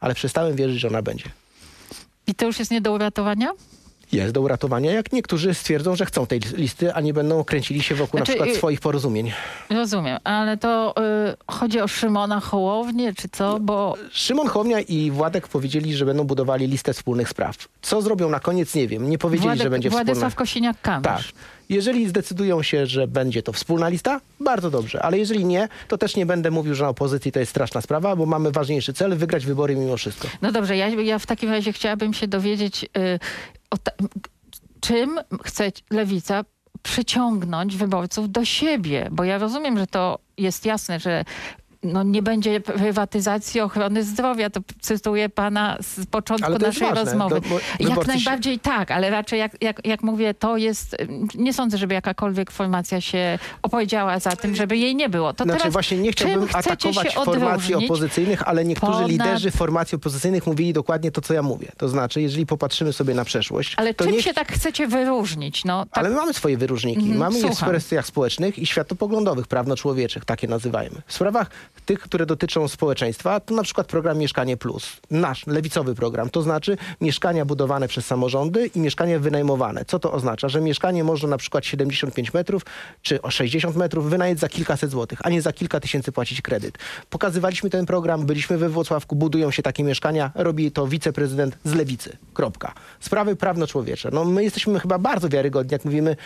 ale 0.00 0.14
przestałem 0.14 0.56
wierzyć, 0.56 0.80
że 0.80 0.88
ona 0.88 1.02
będzie. 1.02 1.24
I 2.26 2.34
to 2.34 2.46
już 2.46 2.58
jest 2.58 2.70
nie 2.70 2.80
do 2.80 2.92
uratowania? 2.92 3.52
Jest 4.12 4.32
do 4.34 4.40
uratowania, 4.40 4.92
jak 4.92 5.12
niektórzy 5.12 5.54
stwierdzą, 5.54 5.96
że 5.96 6.06
chcą 6.06 6.26
tej 6.26 6.40
listy, 6.40 6.94
a 6.94 7.00
nie 7.00 7.12
będą 7.14 7.44
kręcili 7.44 7.82
się 7.82 7.94
wokół 7.94 8.18
Znaczy, 8.18 8.32
na 8.32 8.34
przykład 8.34 8.48
y- 8.48 8.58
swoich 8.58 8.80
porozumień. 8.80 9.32
Rozumiem, 9.70 10.18
ale 10.24 10.56
to 10.56 10.94
y, 10.98 11.52
chodzi 11.52 11.80
o 11.80 11.88
Szymona 11.88 12.40
Hołownię, 12.40 13.14
czy 13.14 13.28
co? 13.28 13.60
Bo 13.60 13.94
Szymon 14.12 14.48
Hołownia 14.48 14.80
i 14.80 15.10
Władek 15.10 15.48
powiedzieli, 15.48 15.94
że 15.94 16.04
będą 16.06 16.24
budowali 16.24 16.66
listę 16.66 16.92
wspólnych 16.94 17.28
spraw. 17.28 17.56
Co 17.82 18.02
zrobią 18.02 18.30
na 18.30 18.40
koniec, 18.40 18.74
nie 18.74 18.88
wiem. 18.88 19.10
Nie 19.10 19.18
powiedzieli, 19.18 19.48
Władek, 19.48 19.62
że 19.62 19.70
będzie 19.70 19.90
Władysław 19.90 20.32
wspólna. 20.32 20.72
Kosiniak-Kamysz. 20.72 21.02
Tak. 21.02 21.22
Jeżeli 21.68 22.08
zdecydują 22.08 22.62
się, 22.62 22.86
że 22.86 23.08
będzie 23.08 23.42
to 23.42 23.52
wspólna 23.52 23.88
lista, 23.88 24.20
bardzo 24.40 24.70
dobrze. 24.70 25.02
Ale 25.02 25.18
jeżeli 25.18 25.44
nie, 25.44 25.68
to 25.88 25.98
też 25.98 26.16
nie 26.16 26.26
będę 26.26 26.50
mówił, 26.50 26.74
że 26.74 26.84
na 26.84 26.90
opozycji 26.90 27.32
to 27.32 27.40
jest 27.40 27.50
straszna 27.50 27.80
sprawa, 27.80 28.16
bo 28.16 28.26
mamy 28.26 28.50
ważniejszy 28.52 28.92
cel, 28.92 29.16
wygrać 29.16 29.46
wybory 29.46 29.76
mimo 29.76 29.96
wszystko. 29.96 30.28
No 30.42 30.52
dobrze, 30.52 30.76
ja, 30.76 30.88
ja 30.88 31.18
w 31.18 31.26
takim 31.26 31.50
razie 31.50 31.72
chciałabym 31.72 32.14
się 32.14 32.28
dowiedzieć, 32.28 32.84
y, 32.84 33.18
czym 34.80 35.20
chce 35.44 35.72
lewica 35.90 36.44
przyciągnąć 36.82 37.76
wyborców 37.76 38.30
do 38.30 38.44
siebie, 38.44 39.08
bo 39.12 39.24
ja 39.24 39.38
rozumiem, 39.38 39.78
że 39.78 39.86
to 39.86 40.18
jest 40.38 40.66
jasne, 40.66 41.00
że 41.00 41.24
no 41.82 42.02
nie 42.02 42.22
będzie 42.22 42.60
prywatyzacji 42.60 43.60
ochrony 43.60 44.04
zdrowia. 44.04 44.50
To 44.50 44.60
cytuję 44.80 45.28
pana 45.28 45.76
z 45.80 46.06
początku 46.06 46.52
naszej 46.58 46.88
ważne. 46.88 47.04
rozmowy. 47.04 47.40
Bo 47.48 47.54
jak 47.78 47.88
wyborcy 47.88 48.10
się- 48.12 48.16
najbardziej 48.16 48.58
tak, 48.58 48.90
ale 48.90 49.10
raczej 49.10 49.38
jak, 49.40 49.62
jak, 49.62 49.86
jak 49.86 50.02
mówię, 50.02 50.34
to 50.34 50.56
jest... 50.56 50.96
Nie 51.34 51.52
sądzę, 51.52 51.78
żeby 51.78 51.94
jakakolwiek 51.94 52.50
formacja 52.50 53.00
się 53.00 53.38
opowiedziała 53.62 54.18
za 54.18 54.30
tym, 54.36 54.54
żeby 54.56 54.76
jej 54.76 54.96
nie 54.96 55.08
było. 55.08 55.32
To 55.32 55.44
Znaczy 55.44 55.58
teraz 55.58 55.72
właśnie 55.72 55.98
nie 55.98 56.12
chciałbym 56.12 56.48
atakować 56.52 57.14
formacji 57.14 57.74
opozycyjnych, 57.74 58.48
ale 58.48 58.64
niektórzy 58.64 58.92
ponad- 58.92 59.08
liderzy 59.10 59.50
formacji 59.50 59.96
opozycyjnych 59.96 60.46
mówili 60.46 60.72
dokładnie 60.72 61.10
to, 61.10 61.20
co 61.20 61.34
ja 61.34 61.42
mówię. 61.42 61.68
To 61.76 61.88
znaczy, 61.88 62.20
jeżeli 62.20 62.46
popatrzymy 62.46 62.92
sobie 62.92 63.14
na 63.14 63.24
przeszłość, 63.24 63.74
Ale 63.76 63.94
to 63.94 64.04
czym 64.04 64.12
nie 64.12 64.22
się 64.22 64.34
tak 64.34 64.52
chcecie 64.52 64.86
wyróżnić? 64.88 65.64
No, 65.64 65.86
tak 65.86 65.98
Ale 65.98 66.08
my 66.10 66.16
mamy 66.16 66.34
swoje 66.34 66.56
wyróżniki. 66.56 67.00
Mhm, 67.00 67.18
mamy 67.18 67.38
je 67.38 67.42
w 67.44 67.46
słucham. 67.46 67.68
kwestiach 67.68 68.06
społecznych 68.06 68.58
i 68.58 68.66
światopoglądowych, 68.66 69.46
prawno-człowieczych, 69.46 70.24
takie 70.24 70.48
nazywajmy. 70.48 70.96
W 71.06 71.12
sprawach 71.12 71.50
tych, 71.86 72.00
które 72.00 72.26
dotyczą 72.26 72.68
społeczeństwa, 72.68 73.40
to 73.40 73.54
na 73.54 73.62
przykład 73.62 73.86
program 73.86 74.18
Mieszkanie 74.18 74.56
Plus. 74.56 74.96
Nasz, 75.10 75.46
lewicowy 75.46 75.94
program. 75.94 76.30
To 76.30 76.42
znaczy 76.42 76.76
mieszkania 77.00 77.44
budowane 77.44 77.88
przez 77.88 78.06
samorządy 78.06 78.66
i 78.66 78.80
mieszkania 78.80 79.18
wynajmowane. 79.18 79.84
Co 79.84 79.98
to 79.98 80.12
oznacza? 80.12 80.48
Że 80.48 80.60
mieszkanie 80.60 81.04
można 81.04 81.28
na 81.28 81.36
przykład 81.36 81.66
75 81.66 82.34
metrów 82.34 82.62
czy 83.02 83.22
o 83.22 83.30
60 83.30 83.76
metrów 83.76 84.10
wynająć 84.10 84.40
za 84.40 84.48
kilkaset 84.48 84.90
złotych, 84.90 85.18
a 85.24 85.30
nie 85.30 85.42
za 85.42 85.52
kilka 85.52 85.80
tysięcy 85.80 86.12
płacić 86.12 86.42
kredyt. 86.42 86.78
Pokazywaliśmy 87.10 87.70
ten 87.70 87.86
program, 87.86 88.26
byliśmy 88.26 88.58
we 88.58 88.68
Włocławku, 88.68 89.16
budują 89.16 89.50
się 89.50 89.62
takie 89.62 89.84
mieszkania, 89.84 90.30
robi 90.34 90.72
to 90.72 90.86
wiceprezydent 90.86 91.58
z 91.64 91.74
lewicy. 91.74 92.16
Kropka. 92.34 92.72
Sprawy 93.00 93.36
prawno-człowiecze. 93.36 94.10
No 94.12 94.24
my 94.24 94.44
jesteśmy 94.44 94.80
chyba 94.80 94.98
bardzo 94.98 95.28
wiarygodni, 95.28 95.72
jak 95.72 95.84
mówimy 95.84 96.16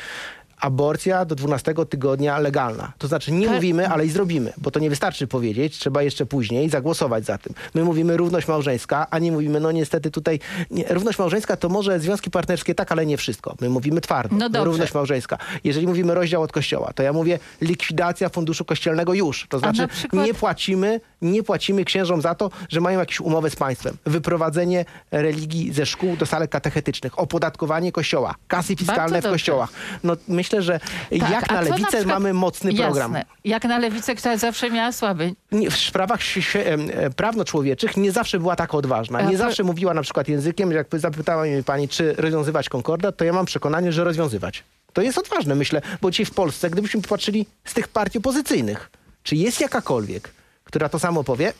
aborcja 0.62 1.24
do 1.24 1.34
12 1.34 1.74
tygodnia 1.90 2.38
legalna. 2.38 2.92
To 2.98 3.08
znaczy 3.08 3.32
nie 3.32 3.48
mówimy, 3.50 3.88
ale 3.88 4.06
i 4.06 4.10
zrobimy, 4.10 4.52
bo 4.58 4.70
to 4.70 4.80
nie 4.80 4.90
wystarczy 4.90 5.26
powiedzieć, 5.26 5.78
trzeba 5.78 6.02
jeszcze 6.02 6.26
później 6.26 6.68
zagłosować 6.70 7.24
za 7.24 7.38
tym. 7.38 7.54
My 7.74 7.84
mówimy 7.84 8.16
równość 8.16 8.48
małżeńska, 8.48 9.06
a 9.10 9.18
nie 9.18 9.32
mówimy, 9.32 9.60
no 9.60 9.72
niestety 9.72 10.10
tutaj 10.10 10.40
nie, 10.70 10.84
równość 10.90 11.18
małżeńska 11.18 11.56
to 11.56 11.68
może 11.68 12.00
związki 12.00 12.30
partnerskie 12.30 12.74
tak, 12.74 12.92
ale 12.92 13.06
nie 13.06 13.16
wszystko. 13.16 13.54
My 13.60 13.68
mówimy 13.68 14.00
twardo, 14.00 14.36
No 14.36 14.48
dobrze. 14.48 14.64
równość 14.64 14.94
małżeńska. 14.94 15.38
Jeżeli 15.64 15.86
mówimy 15.86 16.14
rozdział 16.14 16.42
od 16.42 16.52
kościoła, 16.52 16.92
to 16.94 17.02
ja 17.02 17.12
mówię 17.12 17.38
likwidacja 17.60 18.28
funduszu 18.28 18.64
kościelnego 18.64 19.14
już. 19.14 19.46
To 19.48 19.58
znaczy 19.58 19.80
na 19.82 19.88
przykład- 19.88 20.26
nie 20.26 20.34
płacimy, 20.34 21.00
nie 21.22 21.42
płacimy 21.42 21.84
księżom 21.84 22.22
za 22.22 22.34
to, 22.34 22.50
że 22.68 22.80
mają 22.80 22.98
jakieś 22.98 23.20
umowę 23.20 23.50
z 23.50 23.56
państwem. 23.56 23.96
Wyprowadzenie 24.06 24.84
religii 25.10 25.72
ze 25.72 25.86
szkół 25.86 26.16
do 26.16 26.26
salek 26.26 26.50
katechetycznych, 26.50 27.18
opodatkowanie 27.18 27.92
kościoła, 27.92 28.34
kasy 28.48 28.76
fiskalne 28.76 29.22
w 29.22 29.24
kościołach. 29.24 29.70
No 30.04 30.16
myślę, 30.28 30.51
że 30.60 30.80
Tak, 31.20 31.30
jak 31.30 31.50
na 31.50 31.60
lewicę 31.60 31.86
przykład- 31.88 32.06
mamy 32.06 32.32
mocny 32.34 32.74
program. 32.74 33.12
Jasne. 33.14 33.24
Jak 33.44 33.64
na 33.64 33.78
lewicę, 33.78 34.14
która 34.14 34.36
zawsze 34.36 34.70
miała 34.70 34.92
słaby. 34.92 35.34
W 35.70 35.76
sprawach 35.76 36.20
e, 36.54 37.10
prawno-człowieczych 37.10 37.96
nie 37.96 38.12
zawsze 38.12 38.38
była 38.38 38.56
taka 38.56 38.76
odważna. 38.78 39.22
Nie 39.22 39.32
to- 39.32 39.38
zawsze 39.38 39.64
mówiła 39.64 39.94
na 39.94 40.02
przykład 40.02 40.28
językiem, 40.28 40.72
jak 40.72 40.86
zapytała 40.92 41.42
mnie 41.42 41.62
pani, 41.62 41.88
czy 41.88 42.14
rozwiązywać 42.18 42.68
konkordat, 42.68 43.16
to 43.16 43.24
ja 43.24 43.32
mam 43.32 43.46
przekonanie, 43.46 43.92
że 43.92 44.04
rozwiązywać. 44.04 44.64
To 44.92 45.02
jest 45.02 45.18
odważne, 45.18 45.54
myślę, 45.54 45.82
bo 46.00 46.10
dzisiaj 46.10 46.26
w 46.26 46.30
Polsce, 46.34 46.70
gdybyśmy 46.70 47.02
popatrzyli 47.02 47.46
z 47.64 47.74
tych 47.74 47.88
partii 47.88 48.18
opozycyjnych, 48.18 48.90
czy 49.22 49.36
jest 49.36 49.60
jakakolwiek, 49.60 50.30
która 50.64 50.88
to 50.88 50.98
samo 50.98 51.24
powie, 51.24 51.52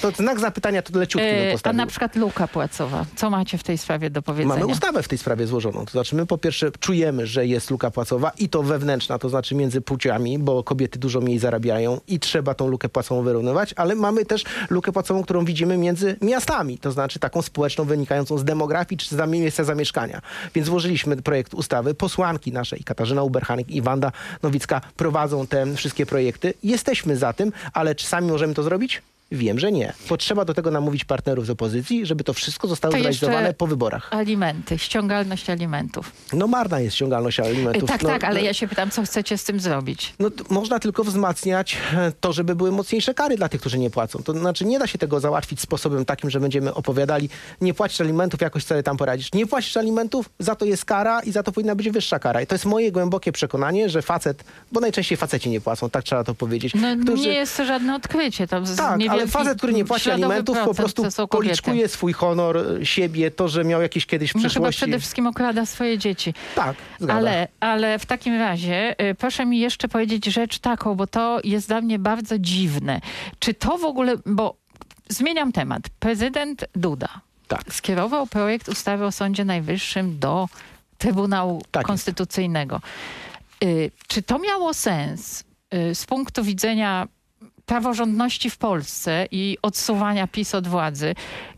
to 0.00 0.10
znak 0.10 0.40
zapytania 0.40 0.82
to 0.82 0.98
leciutki 0.98 1.28
bym 1.28 1.40
E, 1.40 1.56
a 1.64 1.72
na 1.72 1.86
przykład 1.86 2.16
luka 2.16 2.48
płacowa. 2.48 3.06
Co 3.16 3.30
macie 3.30 3.58
w 3.58 3.62
tej 3.62 3.78
sprawie 3.78 4.10
do 4.10 4.22
powiedzenia? 4.22 4.54
Mamy 4.54 4.66
ustawę 4.66 5.02
w 5.02 5.08
tej 5.08 5.18
sprawie 5.18 5.46
złożoną. 5.46 5.84
To 5.84 5.90
znaczy 5.90 6.16
my 6.16 6.26
po 6.26 6.38
pierwsze 6.38 6.70
czujemy, 6.80 7.26
że 7.26 7.46
jest 7.46 7.70
luka 7.70 7.90
płacowa 7.90 8.32
i 8.38 8.48
to 8.48 8.62
wewnętrzna, 8.62 9.18
to 9.18 9.28
znaczy 9.28 9.54
między 9.54 9.80
płciami, 9.80 10.38
bo 10.38 10.64
kobiety 10.64 10.98
dużo 10.98 11.20
mniej 11.20 11.38
zarabiają 11.38 12.00
i 12.08 12.20
trzeba 12.20 12.54
tą 12.54 12.68
lukę 12.68 12.88
płacową 12.88 13.22
wyrównywać, 13.22 13.74
ale 13.76 13.94
mamy 13.94 14.24
też 14.24 14.44
lukę 14.70 14.92
płacową, 14.92 15.22
którą 15.22 15.44
widzimy 15.44 15.76
między 15.76 16.16
miastami, 16.22 16.78
to 16.78 16.92
znaczy 16.92 17.18
taką 17.18 17.42
społeczną 17.42 17.84
wynikającą 17.84 18.38
z 18.38 18.44
demografii 18.44 18.98
czy 18.98 19.16
z 19.16 19.30
miejsca 19.30 19.64
zamieszkania. 19.64 20.20
Więc 20.54 20.66
złożyliśmy 20.66 21.16
projekt 21.16 21.54
ustawy. 21.54 21.94
Posłanki 21.94 22.52
nasze 22.52 22.76
i 22.76 22.84
Katarzyna 22.84 23.22
Uberchanik 23.22 23.70
i 23.70 23.82
Wanda 23.82 24.12
Nowicka 24.42 24.80
prowadzą 24.96 25.46
te 25.46 25.74
wszystkie 25.74 26.06
projekty. 26.06 26.54
Jesteśmy 26.62 27.16
za 27.16 27.32
tym, 27.32 27.52
ale 27.72 27.94
czy 27.94 28.06
sami 28.06 28.30
możemy 28.30 28.54
to 28.54 28.62
zrobić? 28.62 29.02
Wiem, 29.32 29.58
że 29.58 29.72
nie. 29.72 29.92
Potrzeba 30.08 30.44
do 30.44 30.54
tego 30.54 30.70
namówić 30.70 31.04
partnerów 31.04 31.46
z 31.46 31.50
opozycji, 31.50 32.06
żeby 32.06 32.24
to 32.24 32.32
wszystko 32.34 32.68
zostało 32.68 32.92
To 32.94 32.98
zrealizowane 33.00 33.54
po 33.54 33.66
wyborach. 33.66 34.08
Alimenty, 34.14 34.78
ściągalność 34.78 35.50
alimentów. 35.50 36.12
No 36.32 36.46
marna 36.46 36.80
jest 36.80 36.96
ściągalność 36.96 37.40
alimentów. 37.40 37.88
Tak, 37.88 38.02
no, 38.02 38.08
tak, 38.08 38.24
ale 38.24 38.40
no, 38.40 38.46
ja 38.46 38.54
się 38.54 38.68
pytam, 38.68 38.90
co 38.90 39.02
chcecie 39.02 39.38
z 39.38 39.44
tym 39.44 39.60
zrobić? 39.60 40.14
No, 40.18 40.30
to 40.30 40.44
można 40.54 40.78
tylko 40.78 41.04
wzmacniać 41.04 41.76
e, 41.96 42.12
to, 42.20 42.32
żeby 42.32 42.54
były 42.54 42.72
mocniejsze 42.72 43.14
kary 43.14 43.36
dla 43.36 43.48
tych, 43.48 43.60
którzy 43.60 43.78
nie 43.78 43.90
płacą. 43.90 44.22
To 44.22 44.32
znaczy 44.32 44.64
nie 44.64 44.78
da 44.78 44.86
się 44.86 44.98
tego 44.98 45.20
załatwić 45.20 45.60
sposobem 45.60 46.04
takim, 46.04 46.30
że 46.30 46.40
będziemy 46.40 46.74
opowiadali, 46.74 47.28
nie 47.60 47.74
płacisz 47.74 48.00
alimentów, 48.00 48.40
jakoś 48.40 48.64
sobie 48.64 48.82
tam 48.82 48.96
poradzisz. 48.96 49.32
Nie 49.32 49.46
płacisz 49.46 49.76
alimentów, 49.76 50.30
za 50.38 50.54
to 50.54 50.64
jest 50.64 50.84
kara 50.84 51.20
i 51.20 51.32
za 51.32 51.42
to 51.42 51.52
powinna 51.52 51.74
być 51.74 51.90
wyższa 51.90 52.18
kara. 52.18 52.42
I 52.42 52.46
to 52.46 52.54
jest 52.54 52.64
moje 52.64 52.92
głębokie 52.92 53.32
przekonanie, 53.32 53.88
że 53.88 54.02
facet, 54.02 54.44
bo 54.72 54.80
najczęściej 54.80 55.18
faceci 55.18 55.50
nie 55.50 55.60
płacą, 55.60 55.90
tak 55.90 56.04
trzeba 56.04 56.24
to 56.24 56.34
powiedzieć. 56.34 56.72
No, 56.74 56.96
którzy- 57.02 57.22
Nie 57.22 57.34
jest 57.34 57.56
to 57.56 57.64
żadne 57.64 57.94
odkrycie. 57.94 58.46
Tam 58.46 58.66
z- 58.66 58.76
tak, 58.76 59.00
ale 59.22 59.30
facet, 59.30 59.58
który 59.58 59.72
nie 59.72 59.84
płaci 59.84 60.10
alimentów, 60.10 60.58
po 60.64 60.74
prostu 60.74 61.04
policzkuje 61.30 61.88
swój 61.88 62.12
honor, 62.12 62.58
siebie, 62.82 63.30
to, 63.30 63.48
że 63.48 63.64
miał 63.64 63.82
jakieś 63.82 64.06
kiedyś 64.06 64.30
w 64.30 64.34
No 64.34 64.38
chyba 64.40 64.48
przeszłości. 64.50 64.76
przede 64.78 64.98
wszystkim 64.98 65.26
okrada 65.26 65.66
swoje 65.66 65.98
dzieci. 65.98 66.34
Tak. 66.54 66.76
Ale, 67.08 67.48
ale 67.60 67.98
w 67.98 68.06
takim 68.06 68.34
razie 68.38 68.94
y, 69.10 69.14
proszę 69.14 69.46
mi 69.46 69.58
jeszcze 69.58 69.88
powiedzieć 69.88 70.24
rzecz 70.26 70.58
taką, 70.58 70.94
bo 70.94 71.06
to 71.06 71.40
jest 71.44 71.68
dla 71.68 71.80
mnie 71.80 71.98
bardzo 71.98 72.38
dziwne. 72.38 73.00
Czy 73.38 73.54
to 73.54 73.78
w 73.78 73.84
ogóle, 73.84 74.14
bo 74.26 74.56
zmieniam 75.08 75.52
temat. 75.52 75.82
Prezydent 75.98 76.64
Duda 76.74 77.08
Tak. 77.48 77.74
skierował 77.74 78.26
projekt 78.26 78.68
ustawy 78.68 79.04
o 79.04 79.12
Sądzie 79.12 79.44
Najwyższym 79.44 80.18
do 80.18 80.48
Trybunału 80.98 81.62
Tak. 81.70 81.86
Konstytucyjnego. 81.86 82.80
Y, 83.64 83.90
Czy 84.08 84.22
to 84.22 84.38
miało 84.38 84.74
sens 84.74 85.44
y, 85.74 85.94
z 85.94 86.06
punktu 86.06 86.44
widzenia 86.44 87.08
praworządności 87.74 88.50
w 88.50 88.56
Polsce 88.58 89.26
i 89.30 89.58
odsuwania 89.62 90.26
PiS 90.26 90.54
od 90.54 90.68
władzy, 90.68 91.14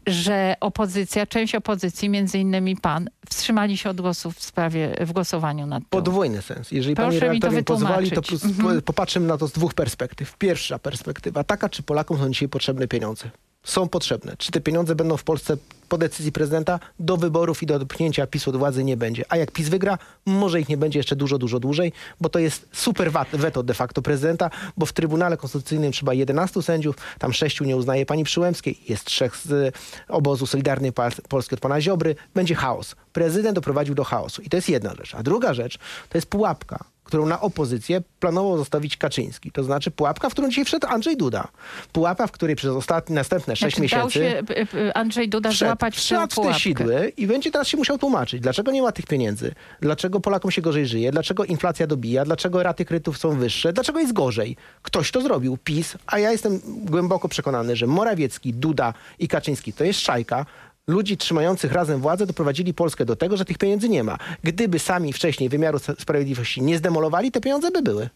że 0.06 0.54
opozycja, 0.60 1.26
część 1.26 1.54
opozycji, 1.54 2.08
między 2.08 2.38
innymi 2.38 2.76
pan, 2.76 3.08
wstrzymali 3.30 3.76
się 3.76 3.90
od 3.90 4.00
głosu 4.00 4.30
w 4.30 4.42
sprawie, 4.42 4.94
w 5.00 5.12
głosowaniu 5.12 5.66
nad 5.66 5.82
tym. 5.82 5.88
Podwójny 5.90 6.42
sens. 6.42 6.72
Jeżeli 6.72 6.94
Proszę 6.96 7.20
pani 7.20 7.30
mi 7.34 7.40
to 7.40 7.46
redaktor 7.48 7.58
mi 7.58 7.64
pozwoli, 7.64 8.10
to 8.10 8.20
wytłumaczyć. 8.20 8.40
plus, 8.42 8.58
Mhm. 8.58 8.82
popatrzymy 8.82 9.26
na 9.26 9.38
to 9.38 9.46
z 9.48 9.52
dwóch 9.52 9.74
perspektyw. 9.74 10.36
Pierwsza 10.38 10.78
perspektywa, 10.78 11.44
taka, 11.44 11.68
czy 11.68 11.82
Polakom 11.82 12.18
są 12.18 12.28
dzisiaj 12.30 12.48
potrzebne 12.48 12.88
pieniądze. 12.88 13.30
Są 13.64 13.88
potrzebne. 13.88 14.36
Czy 14.38 14.52
te 14.52 14.60
pieniądze 14.60 14.94
będą 14.94 15.16
w 15.16 15.24
Polsce 15.24 15.56
po 15.92 15.98
decyzji 15.98 16.32
prezydenta 16.32 16.78
do 17.00 17.16
wyborów 17.16 17.62
i 17.62 17.66
do 17.66 17.74
odpchnięcia 17.74 18.26
PiS 18.26 18.48
od 18.48 18.56
władzy 18.56 18.84
nie 18.84 18.96
będzie. 18.96 19.24
A 19.28 19.36
jak 19.36 19.50
PiS 19.50 19.68
wygra, 19.68 19.98
może 20.26 20.60
ich 20.60 20.68
nie 20.68 20.76
będzie 20.76 20.98
jeszcze 20.98 21.16
dużo, 21.16 21.38
dużo 21.38 21.60
dłużej, 21.60 21.92
bo 22.20 22.28
to 22.28 22.38
jest 22.38 22.68
super 22.72 23.12
weto 23.32 23.62
de 23.62 23.74
facto 23.74 24.02
prezydenta, 24.02 24.50
bo 24.76 24.86
w 24.86 24.92
Trybunale 24.92 25.36
Konstytucyjnym 25.36 25.92
trzeba 25.92 26.14
11 26.14 26.62
sędziów, 26.62 26.96
tam 27.18 27.32
sześciu 27.32 27.64
nie 27.64 27.76
uznaje 27.76 28.06
pani 28.06 28.24
Przyłębskiej, 28.24 28.80
jest 28.88 29.04
trzech 29.04 29.36
z 29.36 29.50
y, 29.50 29.72
obozu 30.08 30.46
Solidarnej 30.46 30.92
Polski 31.28 31.54
od 31.54 31.60
pana 31.60 31.80
Ziobry, 31.80 32.14
będzie 32.34 32.54
chaos. 32.54 32.96
Prezydent 33.12 33.54
doprowadził 33.54 33.94
do 33.94 34.04
chaosu 34.04 34.42
i 34.42 34.48
to 34.48 34.56
jest 34.56 34.68
jedna 34.68 34.94
rzecz. 34.94 35.14
A 35.14 35.22
druga 35.22 35.54
rzecz 35.54 35.78
to 36.08 36.18
jest 36.18 36.26
pułapka 36.26 36.84
którą 37.04 37.26
na 37.26 37.40
opozycję 37.40 38.02
planował 38.20 38.58
zostawić 38.58 38.96
Kaczyński. 38.96 39.50
To 39.50 39.64
znaczy 39.64 39.90
pułapka, 39.90 40.28
w 40.28 40.32
którą 40.32 40.48
dzisiaj 40.48 40.64
wszedł 40.64 40.86
Andrzej 40.86 41.16
Duda. 41.16 41.48
Pułapka, 41.92 42.26
w 42.26 42.32
której 42.32 42.56
przez 42.56 42.70
ostatnie, 42.70 43.14
następne 43.14 43.56
sześć 43.56 43.76
dał 43.76 43.82
miesięcy... 43.82 44.12
się 44.12 44.42
y, 44.50 44.78
y, 44.78 44.94
Andrzej 44.94 45.28
Duda 45.28 45.50
Wszedł, 45.50 45.76
złapać 45.90 45.96
w 45.96 46.08
tę 46.08 46.34
pułapkę. 46.34 46.60
sidły 46.60 47.12
i 47.16 47.26
będzie 47.26 47.50
teraz 47.50 47.68
się 47.68 47.76
musiał 47.76 47.98
tłumaczyć, 47.98 48.40
dlaczego 48.40 48.72
nie 48.72 48.82
ma 48.82 48.92
tych 48.92 49.06
pieniędzy, 49.06 49.54
dlaczego 49.80 50.20
Polakom 50.20 50.50
się 50.50 50.62
gorzej 50.62 50.86
żyje, 50.86 51.10
dlaczego 51.12 51.44
inflacja 51.44 51.86
dobija, 51.86 52.24
dlaczego 52.24 52.62
raty 52.62 52.84
kredytów 52.84 53.18
są 53.18 53.38
wyższe, 53.38 53.72
dlaczego 53.72 53.98
jest 53.98 54.12
gorzej. 54.12 54.56
Ktoś 54.82 55.10
to 55.10 55.20
zrobił, 55.20 55.58
PiS, 55.64 55.96
a 56.06 56.18
ja 56.18 56.32
jestem 56.32 56.60
głęboko 56.66 57.28
przekonany, 57.28 57.76
że 57.76 57.86
Morawiecki, 57.86 58.54
Duda 58.54 58.94
i 59.18 59.28
Kaczyński 59.28 59.72
to 59.72 59.84
jest 59.84 60.00
szajka, 60.00 60.46
ludzi 60.86 61.16
trzymających 61.16 61.72
razem 61.72 62.00
władzę 62.00 62.26
doprowadzili 62.26 62.74
Polskę 62.74 63.04
do 63.04 63.16
tego, 63.16 63.36
że 63.36 63.44
tych 63.44 63.58
pieniędzy 63.58 63.88
nie 63.88 64.04
ma. 64.04 64.18
Gdyby 64.44 64.78
sami 64.78 65.12
wcześniej 65.12 65.48
wymiaru 65.48 65.78
sprawiedliwości 65.78 66.62
nie 66.62 66.78
zdemolowali, 66.78 67.32
te 67.32 67.40
pieniądze 67.40 67.70
by 67.70 67.82
były. 67.82 68.08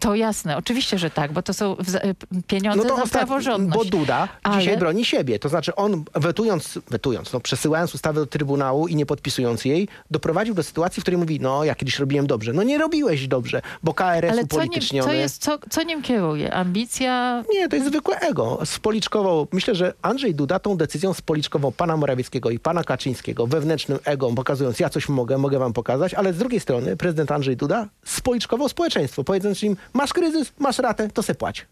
To 0.00 0.14
jasne, 0.14 0.56
oczywiście, 0.56 0.98
że 0.98 1.10
tak, 1.10 1.32
bo 1.32 1.42
to 1.42 1.54
są 1.54 1.76
y, 1.78 2.42
pieniądze 2.46 2.88
No 2.88 2.96
to 2.96 3.06
praworządność. 3.06 3.90
bo 3.90 3.98
Duda 3.98 4.28
Ale- 4.42 4.58
dzisiaj 4.58 4.78
broni 4.78 5.04
siebie. 5.04 5.38
To 5.38 5.48
znaczy 5.48 5.74
on 5.74 6.04
wetując, 6.14 6.78
wetując, 6.90 7.32
no 7.32 7.40
przesyłając 7.40 7.94
ustawę 7.94 8.20
do 8.20 8.26
Trybunału 8.26 8.88
i 8.88 8.96
nie 8.96 9.06
podpisując 9.06 9.64
jej, 9.64 9.88
doprowadził 10.10 10.54
do 10.54 10.62
sytuacji, 10.62 11.00
w 11.00 11.04
której 11.04 11.18
mówi, 11.18 11.40
no 11.40 11.64
ja 11.64 11.74
kiedyś 11.74 11.98
robiłem 11.98 12.26
dobrze. 12.26 12.52
No 12.52 12.62
nie 12.62 12.78
robiłeś 12.78 13.28
dobrze, 13.28 13.62
bo 13.82 13.94
KRS 13.94 14.30
Ale 14.32 14.40
co, 14.46 14.56
upolityczniony... 14.56 15.08
co, 15.08 15.12
jest, 15.14 15.42
co, 15.42 15.58
co 15.70 15.82
nim 15.82 16.02
kieruje? 16.02 16.54
Ambicja? 16.54 17.44
Nie, 17.52 17.68
to 17.68 17.76
jest 17.76 17.88
zwykłe 17.88 18.18
ego. 18.20 18.58
Spoliczkował, 18.64 19.46
myślę, 19.52 19.74
że 19.74 19.92
Andrzej 20.02 20.34
Duda 20.34 20.58
tą 20.58 20.76
decyzją 20.76 21.14
spoliczkował 21.14 21.72
pana 21.72 21.96
Morawieckiego 21.96 22.50
i 22.50 22.58
pana 22.58 22.84
Kaczyńskiego 22.84 23.46
wewnętrznym 23.46 23.98
ego, 24.04 24.30
pokazując, 24.36 24.80
ja 24.80 24.88
coś 24.90 25.08
mogę, 25.08 25.38
mogę 25.38 25.58
wam 25.58 25.72
pokazać, 25.72 26.14
ale 26.14 26.32
z 26.32 26.38
drugiej 26.38 26.60
strony 26.60 26.96
prezydent 26.96 27.32
Andrzej 27.32 27.56
Duda 27.56 27.88
spoliczkował 28.04 28.68
społeczeństwo, 28.68 29.24
powiedząc 29.50 29.62
im, 29.62 29.76
masz 29.92 30.12
kryzys, 30.12 30.52
masz 30.58 30.78
ratę, 30.78 31.08
to 31.08 31.22
se 31.22 31.34
płać. 31.34 31.66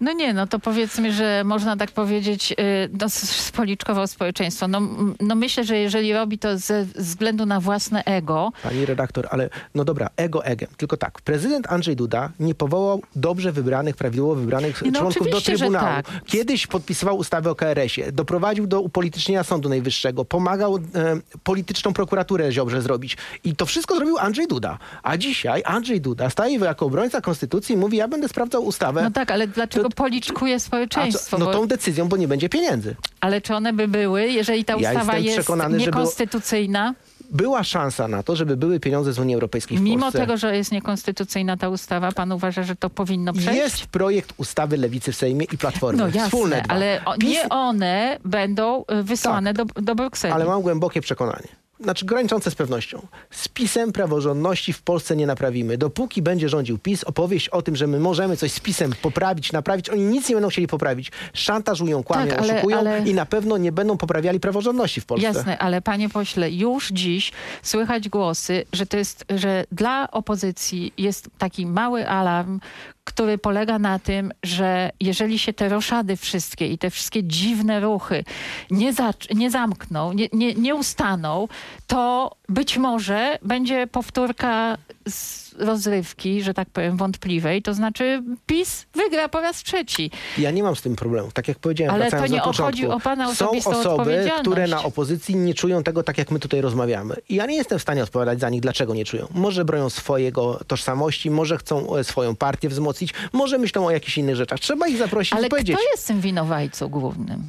No 0.00 0.12
nie, 0.12 0.34
no 0.34 0.46
to 0.46 0.58
powiedzmy, 0.58 1.12
że 1.12 1.42
można 1.44 1.76
tak 1.76 1.90
powiedzieć, 1.90 2.52
y, 2.52 2.54
no, 3.00 3.10
spoliczkował 3.10 4.06
społeczeństwo. 4.06 4.68
No, 4.68 4.80
no 5.20 5.34
myślę, 5.34 5.64
że 5.64 5.78
jeżeli 5.78 6.12
robi 6.12 6.38
to 6.38 6.58
ze 6.58 6.84
względu 6.84 7.46
na 7.46 7.60
własne 7.60 8.04
ego, 8.04 8.52
Pani 8.62 8.86
redaktor, 8.86 9.28
ale 9.30 9.50
no 9.74 9.84
dobra, 9.84 10.10
ego 10.16 10.44
egem. 10.44 10.68
Tylko 10.76 10.96
tak, 10.96 11.20
prezydent 11.22 11.66
Andrzej 11.72 11.96
Duda 11.96 12.30
nie 12.40 12.54
powołał 12.54 13.02
dobrze 13.16 13.52
wybranych, 13.52 13.96
prawidłowo 13.96 14.34
wybranych 14.34 14.82
No 14.92 15.00
członków 15.00 15.30
do 15.30 15.40
Trybunału. 15.40 15.86
tak. 15.86 16.06
Kiedyś 16.26 16.66
podpisywał 16.66 17.16
ustawę 17.16 17.50
o 17.50 17.54
KRS-ie, 17.54 18.12
doprowadził 18.12 18.66
do 18.66 18.80
upolitycznienia 18.80 19.44
Sądu 19.44 19.68
Najwyższego, 19.68 20.24
pomagał 20.24 20.76
e, 20.76 20.80
polityczną 21.44 21.92
prokuraturę 21.92 22.52
Ziobrze 22.52 22.82
zrobić. 22.82 23.16
I 23.44 23.56
to 23.56 23.66
wszystko 23.66 23.96
zrobił 23.96 24.18
Andrzej 24.18 24.46
Duda. 24.48 24.78
A 25.02 25.16
dzisiaj 25.16 25.62
Andrzej 25.64 26.00
Duda 26.00 26.30
staje 26.30 26.58
jako 26.58 26.86
obrońca 26.86 27.20
konstytucji 27.20 27.74
i 27.74 27.78
mówi, 27.78 27.96
ja 27.96 28.08
będę 28.08 28.28
sprawdzał 28.28 28.64
ustawę. 28.64 29.02
no 29.02 29.10
tak, 29.10 29.30
ale 29.30 29.48
dlaczego 29.60 29.88
To- 29.88 29.94
policzkuje 29.96 30.54
A 30.54 30.58
co, 30.58 30.64
społeczeństwo? 30.66 31.38
no 31.38 31.46
tą 31.52 31.66
decyzją, 31.66 32.08
bo 32.08 32.16
nie 32.16 32.28
będzie 32.28 32.48
pieniędzy. 32.48 32.96
Ale 33.20 33.40
czy 33.40 33.54
one 33.54 33.72
by 33.72 33.88
były, 33.88 34.26
jeżeli 34.28 34.64
ta 34.64 34.72
Ja 34.72 34.78
ustawa 34.78 35.18
jestem 35.18 35.24
jest 35.24 35.86
niekonstytucyjna? 35.86 36.94
Była 37.32 37.64
szansa 37.64 38.08
na 38.08 38.22
to, 38.22 38.36
żeby 38.36 38.56
były 38.56 38.80
pieniądze 38.80 39.12
z 39.12 39.18
Unii 39.18 39.34
Europejskiej 39.34 39.78
w 39.78 39.80
Mimo 39.80 40.00
Polsce. 40.02 40.18
tego, 40.18 40.36
że 40.36 40.56
jest 40.56 40.72
niekonstytucyjna 40.72 41.56
ta 41.56 41.68
ustawa, 41.68 42.12
pan 42.12 42.32
uważa, 42.32 42.62
że 42.62 42.76
to 42.76 42.90
powinno 42.90 43.32
przejść? 43.32 43.58
Jest 43.58 43.86
projekt 43.86 44.32
ustawy 44.36 44.76
Lewicy 44.76 45.12
w 45.12 45.16
Sejmie 45.16 45.46
i 45.52 45.58
Platformy. 45.58 45.98
No 45.98 46.06
jasne, 46.06 46.22
Wspólne 46.24 46.62
ale 46.68 47.00
o, 47.04 47.16
nie 47.16 47.48
one 47.48 48.18
będą 48.24 48.84
y, 49.00 49.02
wysłane 49.02 49.54
do, 49.54 49.64
do 49.64 49.94
Brukseli. 49.94 50.34
Ale 50.34 50.44
mam 50.44 50.62
głębokie 50.62 51.00
przekonanie. 51.00 51.48
Znaczy 51.82 52.06
graniczące 52.06 52.50
z 52.50 52.54
pewnością. 52.54 53.06
Z 53.30 53.48
PiSem 53.48 53.92
praworządności 53.92 54.72
w 54.72 54.82
Polsce 54.82 55.16
nie 55.16 55.26
naprawimy. 55.26 55.78
Dopóki 55.78 56.22
będzie 56.22 56.48
rządził 56.48 56.78
PiS, 56.78 57.04
opowieść 57.04 57.48
o 57.48 57.62
tym, 57.62 57.76
że 57.76 57.86
my 57.86 58.00
możemy 58.00 58.36
coś 58.36 58.52
z 58.52 58.60
PiSem 58.60 58.92
poprawić, 59.02 59.52
naprawić, 59.52 59.90
oni 59.90 60.02
nic 60.02 60.28
nie 60.28 60.34
będą 60.34 60.48
chcieli 60.48 60.66
poprawić. 60.68 61.12
Szantażują, 61.32 62.02
kłamią, 62.02 62.30
Tak, 62.30 62.38
ale- 62.38 62.52
oszukują 62.54 62.78
ale- 62.78 63.02
i 63.06 63.14
na 63.14 63.26
pewno 63.26 63.58
nie 63.58 63.72
będą 63.72 63.96
poprawiali 63.96 64.40
praworządności 64.40 65.00
w 65.00 65.06
Polsce. 65.06 65.26
Jasne, 65.26 65.58
ale 65.58 65.82
panie 65.82 66.08
pośle, 66.08 66.50
już 66.50 66.88
dziś 66.92 67.32
słychać 67.62 68.08
głosy, 68.08 68.64
że 68.72 68.86
to 68.86 68.96
jest, 68.96 69.24
że 69.36 69.64
dla 69.72 70.10
opozycji 70.10 70.92
jest 70.98 71.30
taki 71.38 71.66
mały 71.66 72.08
alarm, 72.08 72.60
który 73.10 73.38
polega 73.38 73.78
na 73.78 73.98
tym, 73.98 74.32
że 74.42 74.90
jeżeli 75.00 75.38
się 75.38 75.52
te 75.52 75.68
roszady 75.68 76.16
wszystkie 76.16 76.66
i 76.66 76.78
te 76.78 76.90
wszystkie 76.90 77.24
dziwne 77.24 77.80
ruchy 77.80 78.24
nie, 78.70 78.92
zac- 78.92 79.34
nie 79.34 79.50
zamkną, 79.50 80.12
nie, 80.12 80.28
nie, 80.32 80.54
nie 80.54 80.74
ustaną, 80.74 81.48
to 81.86 82.30
być 82.48 82.78
może 82.78 83.38
będzie 83.42 83.86
powtórka 83.86 84.78
z 85.08 85.49
rozrywki, 85.60 86.42
że 86.42 86.54
tak 86.54 86.70
powiem, 86.70 86.96
wątpliwej, 86.96 87.62
to 87.62 87.74
znaczy 87.74 88.22
PiS 88.46 88.86
wygra 88.94 89.28
po 89.28 89.40
raz 89.40 89.62
trzeci. 89.62 90.10
Ja 90.38 90.50
nie 90.50 90.62
mam 90.62 90.76
z 90.76 90.82
tym 90.82 90.96
problemów. 90.96 91.32
Tak 91.32 91.48
jak 91.48 91.58
powiedziałem, 91.58 91.94
Ale 91.94 92.10
to 92.10 92.26
nie 92.26 92.38
do 92.38 92.44
początku. 92.44 92.62
chodzi 92.62 92.86
o 92.86 93.00
pana 93.00 93.34
Są 93.34 93.44
osobistą 93.46 93.70
osoby, 93.70 93.88
odpowiedzialność. 93.90 94.40
które 94.40 94.66
na 94.66 94.82
opozycji 94.82 95.36
nie 95.36 95.54
czują 95.54 95.82
tego 95.82 96.02
tak, 96.02 96.18
jak 96.18 96.30
my 96.30 96.38
tutaj 96.38 96.60
rozmawiamy. 96.60 97.14
I 97.28 97.34
ja 97.34 97.46
nie 97.46 97.56
jestem 97.56 97.78
w 97.78 97.82
stanie 97.82 98.02
odpowiadać 98.02 98.40
za 98.40 98.50
nich, 98.50 98.60
dlaczego 98.60 98.94
nie 98.94 99.04
czują. 99.04 99.26
Może 99.34 99.64
bronią 99.64 99.90
swojego 99.90 100.60
tożsamości, 100.66 101.30
może 101.30 101.58
chcą 101.58 101.96
e, 101.96 102.04
swoją 102.04 102.36
partię 102.36 102.68
wzmocnić, 102.68 103.14
może 103.32 103.58
myślą 103.58 103.86
o 103.86 103.90
jakichś 103.90 104.18
innych 104.18 104.36
rzeczach. 104.36 104.58
Trzeba 104.60 104.88
ich 104.88 104.96
zaprosić 104.96 105.32
Ale 105.32 105.46
i 105.46 105.50
powiedzieć. 105.50 105.76
kto 105.76 105.84
jest 105.92 106.06
tym 106.06 106.20
winowajcą 106.20 106.88
głównym? 106.88 107.42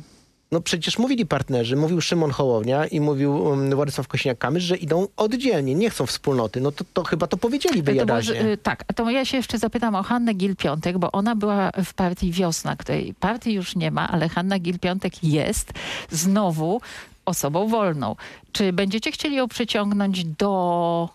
No 0.52 0.62
przecież 0.62 0.98
mówili 1.00 1.26
partnerzy, 1.26 1.76
mówił 1.76 2.02
Szymon 2.02 2.32
Hołownia 2.32 2.88
i 2.88 3.00
mówił 3.00 3.36
um, 3.44 3.76
Władysław 3.76 4.08
Kośniak-Kamysz, 4.08 4.60
że 4.60 4.78
idą 4.78 5.08
oddzielnie, 5.18 5.76
nie 5.76 5.90
chcą 5.90 6.06
wspólnoty. 6.06 6.62
No 6.62 6.72
to, 6.72 6.84
to 6.94 7.04
chyba 7.04 7.28
to 7.28 7.38
powiedzieliby 7.38 7.86
To 7.86 7.92
było, 7.92 8.00
jadaźnie. 8.00 8.42
że, 8.42 8.50
y, 8.52 8.58
tak, 8.58 8.84
a 8.88 8.94
to 8.94 9.10
ja 9.10 9.26
się 9.26 9.38
jeszcze 9.38 9.58
zapytam 9.58 9.96
o 9.96 10.04
Hannę 10.04 10.34
Gil-Piątek, 10.34 10.98
bo 10.98 11.12
ona 11.12 11.36
była 11.36 11.72
w 11.86 11.94
partii 11.94 12.32
Wiosna, 12.32 12.76
której 12.76 13.14
partii 13.14 13.54
już 13.54 13.76
nie 13.76 13.92
ma, 13.92 14.10
ale 14.10 14.30
Hanna 14.30 14.60
Gil-Piątek 14.60 15.12
jest 15.24 15.72
znowu 16.10 16.82
osobą 17.26 17.68
wolną. 17.68 18.16
Czy 18.52 18.74
będziecie 18.74 19.12
chcieli 19.12 19.36
ją 19.36 19.48
przyciągnąć 19.48 20.26
do 20.26 21.10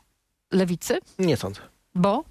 lewicy? 0.53 0.99
Nie 1.19 1.37
sądzę. 1.37 1.61
Bo? 1.95 2.25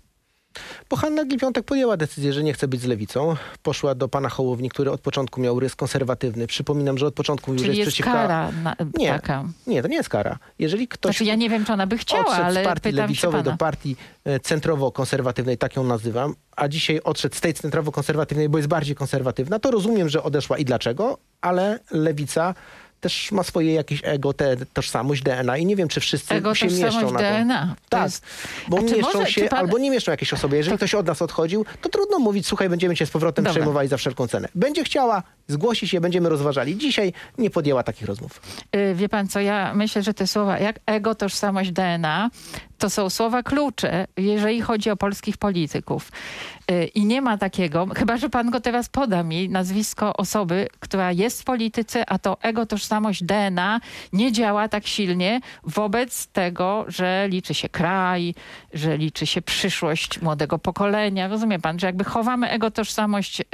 Bo 0.90 0.96
Hanna 0.96 1.26
Gill-Piątek 1.26 1.64
podjęła 1.64 1.98
decyzję, 1.98 2.34
że 2.34 2.44
nie 2.44 2.54
chce 2.54 2.68
być 2.68 2.82
z 2.82 2.86
lewicą. 2.86 3.36
Poszła 3.64 3.96
do 3.96 4.08
pana 4.08 4.30
Hołowni, 4.30 4.70
który 4.70 4.92
od 4.92 5.02
początku 5.02 5.42
miał 5.42 5.60
rys 5.60 5.76
konserwatywny. 5.76 6.48
Przypominam, 6.48 6.98
że 6.98 7.08
od 7.08 7.14
początku 7.14 7.52
mówił, 7.52 7.66
że 7.66 7.74
jest 7.74 7.98
jest 7.98 8.10
kara 8.10 8.52
na, 8.64 8.76
Nie, 8.98 9.10
taka. 9.10 9.44
nie, 9.68 9.82
to 9.82 9.88
nie 9.88 9.96
jest 9.96 10.10
kara. 10.10 10.38
Jeżeli 10.60 10.88
ktoś 10.88 11.16
Znaczy 11.16 11.26
ja 11.26 11.36
nie 11.36 11.50
wiem, 11.50 11.66
czy 11.66 11.74
ona 11.74 11.88
by 11.88 11.98
chciała, 11.98 12.26
odszedł 12.26 12.44
ale 12.44 12.62
z 12.62 12.66
partii 12.66 12.92
lewicowej 12.92 13.44
do 13.44 13.58
partii 13.58 13.96
e, 14.26 14.40
centrowo-konserwatywnej, 14.40 15.58
tak 15.58 15.76
ją 15.76 15.84
nazywam, 15.84 16.36
a 16.56 16.68
dzisiaj 16.68 17.02
odszedł 17.04 17.36
z 17.36 17.42
tej 17.42 17.54
centrowo-konserwatywnej, 17.54 18.50
bo 18.50 18.58
jest 18.58 18.70
bardziej 18.70 18.96
konserwatywna, 18.96 19.60
to 19.60 19.72
rozumiem, 19.72 20.10
że 20.10 20.24
odeszła 20.24 20.58
i 20.58 20.66
dlaczego, 20.66 21.18
ale 21.42 21.80
lewica 21.92 22.56
też 23.02 23.32
ma 23.32 23.44
swoje 23.44 23.74
jakieś 23.74 24.02
ego, 24.04 24.34
te, 24.34 24.56
tożsamość, 24.74 25.22
DNA 25.24 25.58
i 25.58 25.66
nie 25.66 25.76
wiem, 25.76 25.88
czy 25.88 26.00
wszyscy 26.00 26.34
Ego, 26.36 26.56
się 26.56 26.66
mieszczą 26.66 27.12
na 27.12 27.20
to. 27.20 27.26
DNA. 27.26 27.76
To 27.90 27.98
Tak, 27.98 28.04
jest- 28.04 28.26
bo 28.68 28.82
mieszczą 28.82 29.20
może- 29.20 29.32
się 29.32 29.46
pan- 29.46 29.60
albo 29.60 29.78
nie 29.78 29.92
mieszczą 29.92 30.12
jakieś 30.12 30.34
osoby. 30.34 30.58
Jeżeli 30.58 30.78
ktoś 30.78 30.96
od 30.96 31.08
nas 31.08 31.22
odchodził, 31.22 31.66
to 31.82 31.90
trudno 31.90 32.20
mówić, 32.20 32.48
słuchaj, 32.48 32.70
będziemy 32.70 32.96
cię 32.96 33.06
z 33.06 33.12
powrotem 33.12 33.44
Dobra. 33.46 33.54
przejmowali 33.54 33.88
za 33.88 33.98
wszelką 33.98 34.28
cenę. 34.28 34.48
Będzie 34.56 34.84
chciała, 34.84 35.24
zgłosi 35.48 35.88
się, 35.88 36.02
będziemy 36.02 36.30
rozważali. 36.30 36.78
Dzisiaj 36.78 37.14
nie 37.38 37.50
podjęła 37.50 37.84
takich 37.84 38.08
rozmów. 38.08 38.42
Y, 38.76 38.96
Wie 38.96 39.10
pan 39.10 39.28
co, 39.28 39.40
ja 39.40 39.74
myślę, 39.74 40.04
że 40.04 40.14
te 40.14 40.28
słowa 40.28 40.60
jak 40.60 40.80
ego, 40.86 41.16
tożsamość, 41.16 41.72
DNA 41.72 42.30
to 42.78 42.90
są 42.90 43.10
słowa 43.10 43.44
klucze, 43.44 44.08
jeżeli 44.18 44.62
chodzi 44.62 44.90
o 44.90 44.96
polskich 44.98 45.38
polityków. 45.38 46.12
Y, 46.72 46.86
I 46.86 47.06
nie 47.06 47.22
ma 47.22 47.38
takiego, 47.38 47.88
chyba 47.96 48.18
że 48.18 48.30
pan 48.30 48.52
go 48.52 48.60
teraz 48.62 48.90
poda 48.90 49.24
mi, 49.24 49.50
nazwisko 49.50 50.18
osoby, 50.18 50.68
która 50.80 51.12
jest 51.12 51.42
w 51.42 51.46
polityce, 51.46 52.10
a 52.10 52.20
to 52.20 52.38
ego, 52.42 52.66
tożsamość, 52.66 53.24
DNA 53.24 53.80
nie 54.14 54.32
działa 54.32 54.68
tak 54.70 54.88
silnie 54.88 55.42
wobec 55.64 56.28
tego, 56.28 56.86
że 56.88 57.28
liczy 57.30 57.54
się 57.54 57.70
kraj, 57.70 58.36
że 58.74 58.98
liczy 58.98 59.26
się 59.26 59.42
przyszłość 59.42 60.22
młodego 60.22 60.60
pokolenia. 60.60 61.28
Rozumie 61.28 61.60
pan, 61.60 61.80
że 61.80 61.88
jakby 61.88 62.04
chowamy 62.04 62.50
ego, 62.50 62.72
tożsamość, 62.72 63.42
y, 63.42 63.46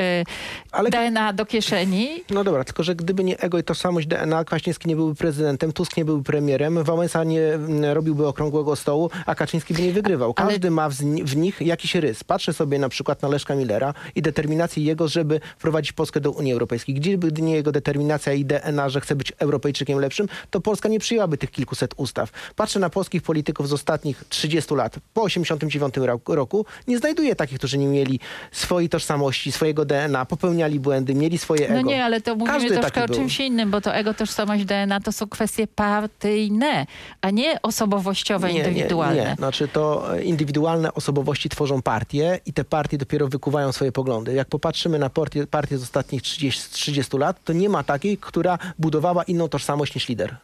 Ale- 0.71 0.89
DNA 0.89 1.33
do 1.33 1.45
kieszeni, 1.45 2.09
No 2.29 2.43
dobra, 2.43 2.63
tylko 2.63 2.83
że 2.83 2.95
gdyby 2.95 3.23
nie 3.23 3.39
ego 3.39 3.57
i 3.59 3.63
tożsamość 3.63 4.07
DNA, 4.07 4.43
Kwaśniewski 4.45 4.89
nie 4.89 4.95
byłby 4.95 5.15
prezydentem, 5.15 5.71
Tusk 5.73 5.97
nie 5.97 6.05
byłby 6.05 6.23
premierem, 6.23 6.83
Wałęsa 6.83 7.23
nie 7.23 7.41
mm, 7.41 7.83
robiłby 7.85 8.27
okrągłego 8.27 8.75
stołu, 8.75 9.09
a 9.25 9.35
Kaczyński 9.35 9.73
by 9.73 9.81
nie 9.81 9.91
wygrywał. 9.91 10.33
Ale- 10.35 10.49
Każdy 10.49 10.71
ma 10.71 10.89
w, 10.89 10.93
zni- 10.93 11.23
w 11.23 11.35
nich 11.37 11.61
jakiś 11.61 11.95
rys. 11.95 12.23
Patrzę 12.23 12.53
sobie 12.53 12.79
na 12.79 12.89
przykład 12.89 13.00
na 13.21 13.27
Leszka 13.27 13.55
Millera 13.55 13.93
i 14.15 14.21
determinację 14.21 14.83
jego, 14.83 15.07
żeby 15.07 15.39
wprowadzić 15.57 15.91
Polskę 15.91 16.19
do 16.19 16.31
Unii 16.31 16.53
Europejskiej. 16.53 16.95
Gdyby 16.95 17.41
nie 17.41 17.55
jego 17.55 17.71
determinacja 17.71 18.33
i 18.33 18.45
DNA, 18.45 18.89
że 18.89 19.01
chce 19.01 19.15
być 19.15 19.33
Europejczykiem 19.39 19.99
lepszym, 19.99 20.27
to 20.49 20.61
Polska 20.61 20.89
nie 20.89 20.99
przyjęłaby 20.99 21.37
tych 21.37 21.51
kilkuset 21.51 21.93
ustaw. 21.97 22.53
Patrzę 22.55 22.79
na 22.79 22.89
polskich 22.89 23.21
polityków 23.21 23.69
z 23.69 23.73
ostatnich 23.73 24.23
30 24.29 24.75
lat, 24.75 24.95
po 25.13 25.21
89 25.21 25.93
roku, 26.27 26.65
nie 26.87 26.97
znajduję 26.97 27.35
takich, 27.35 27.57
którzy 27.57 27.77
nie 27.77 27.87
mieli 27.87 28.19
swojej 28.51 28.89
tożsamości, 28.89 29.51
swojego 29.51 29.85
DNA, 29.85 30.25
popełniali 30.25 30.79
błędy, 30.79 31.15
mieli 31.15 31.37
swoje 31.37 31.65
ego. 31.65 31.73
No 31.73 31.81
nie, 31.81 32.05
ale 32.05 32.21
to 32.21 32.35
mówimy 32.35 32.59
Każdy 32.59 32.77
troszkę 32.79 33.03
o 33.03 33.07
był. 33.07 33.15
czymś 33.15 33.39
innym, 33.39 33.71
bo 33.71 33.81
to 33.81 33.95
ego, 33.95 34.13
tożsamość, 34.13 34.65
DNA 34.65 34.99
to 34.99 35.11
są 35.11 35.27
kwestie 35.27 35.67
partyjne, 35.67 36.85
a 37.21 37.29
nie 37.29 37.61
osobowościowe, 37.61 38.51
indywidualne. 38.51 39.21
Nie, 39.23 39.29
nie. 39.29 39.35
Znaczy 39.35 39.67
to 39.67 40.15
e, 40.17 40.23
indywidualne 40.23 40.93
osobowości 40.93 41.49
tworzą 41.49 41.81
partie 41.81 42.39
i 42.45 42.53
te 42.53 42.63
partie 42.63 42.90
dopiero 42.97 43.27
wykuwają 43.27 43.71
swoje 43.71 43.91
poglądy. 43.91 44.33
Jak 44.33 44.47
popatrzymy 44.47 44.99
na 44.99 45.09
partie, 45.09 45.47
partie 45.47 45.77
z 45.77 45.83
ostatnich 45.83 46.21
30, 46.21 46.71
30 46.71 47.17
lat, 47.17 47.43
to 47.43 47.53
nie 47.53 47.69
ma 47.69 47.83
takiej, 47.83 48.17
która 48.17 48.57
budowała 48.79 49.23
inną 49.23 49.49
tożsamość 49.49 49.95
niż 49.95 50.09
lider. 50.09 50.37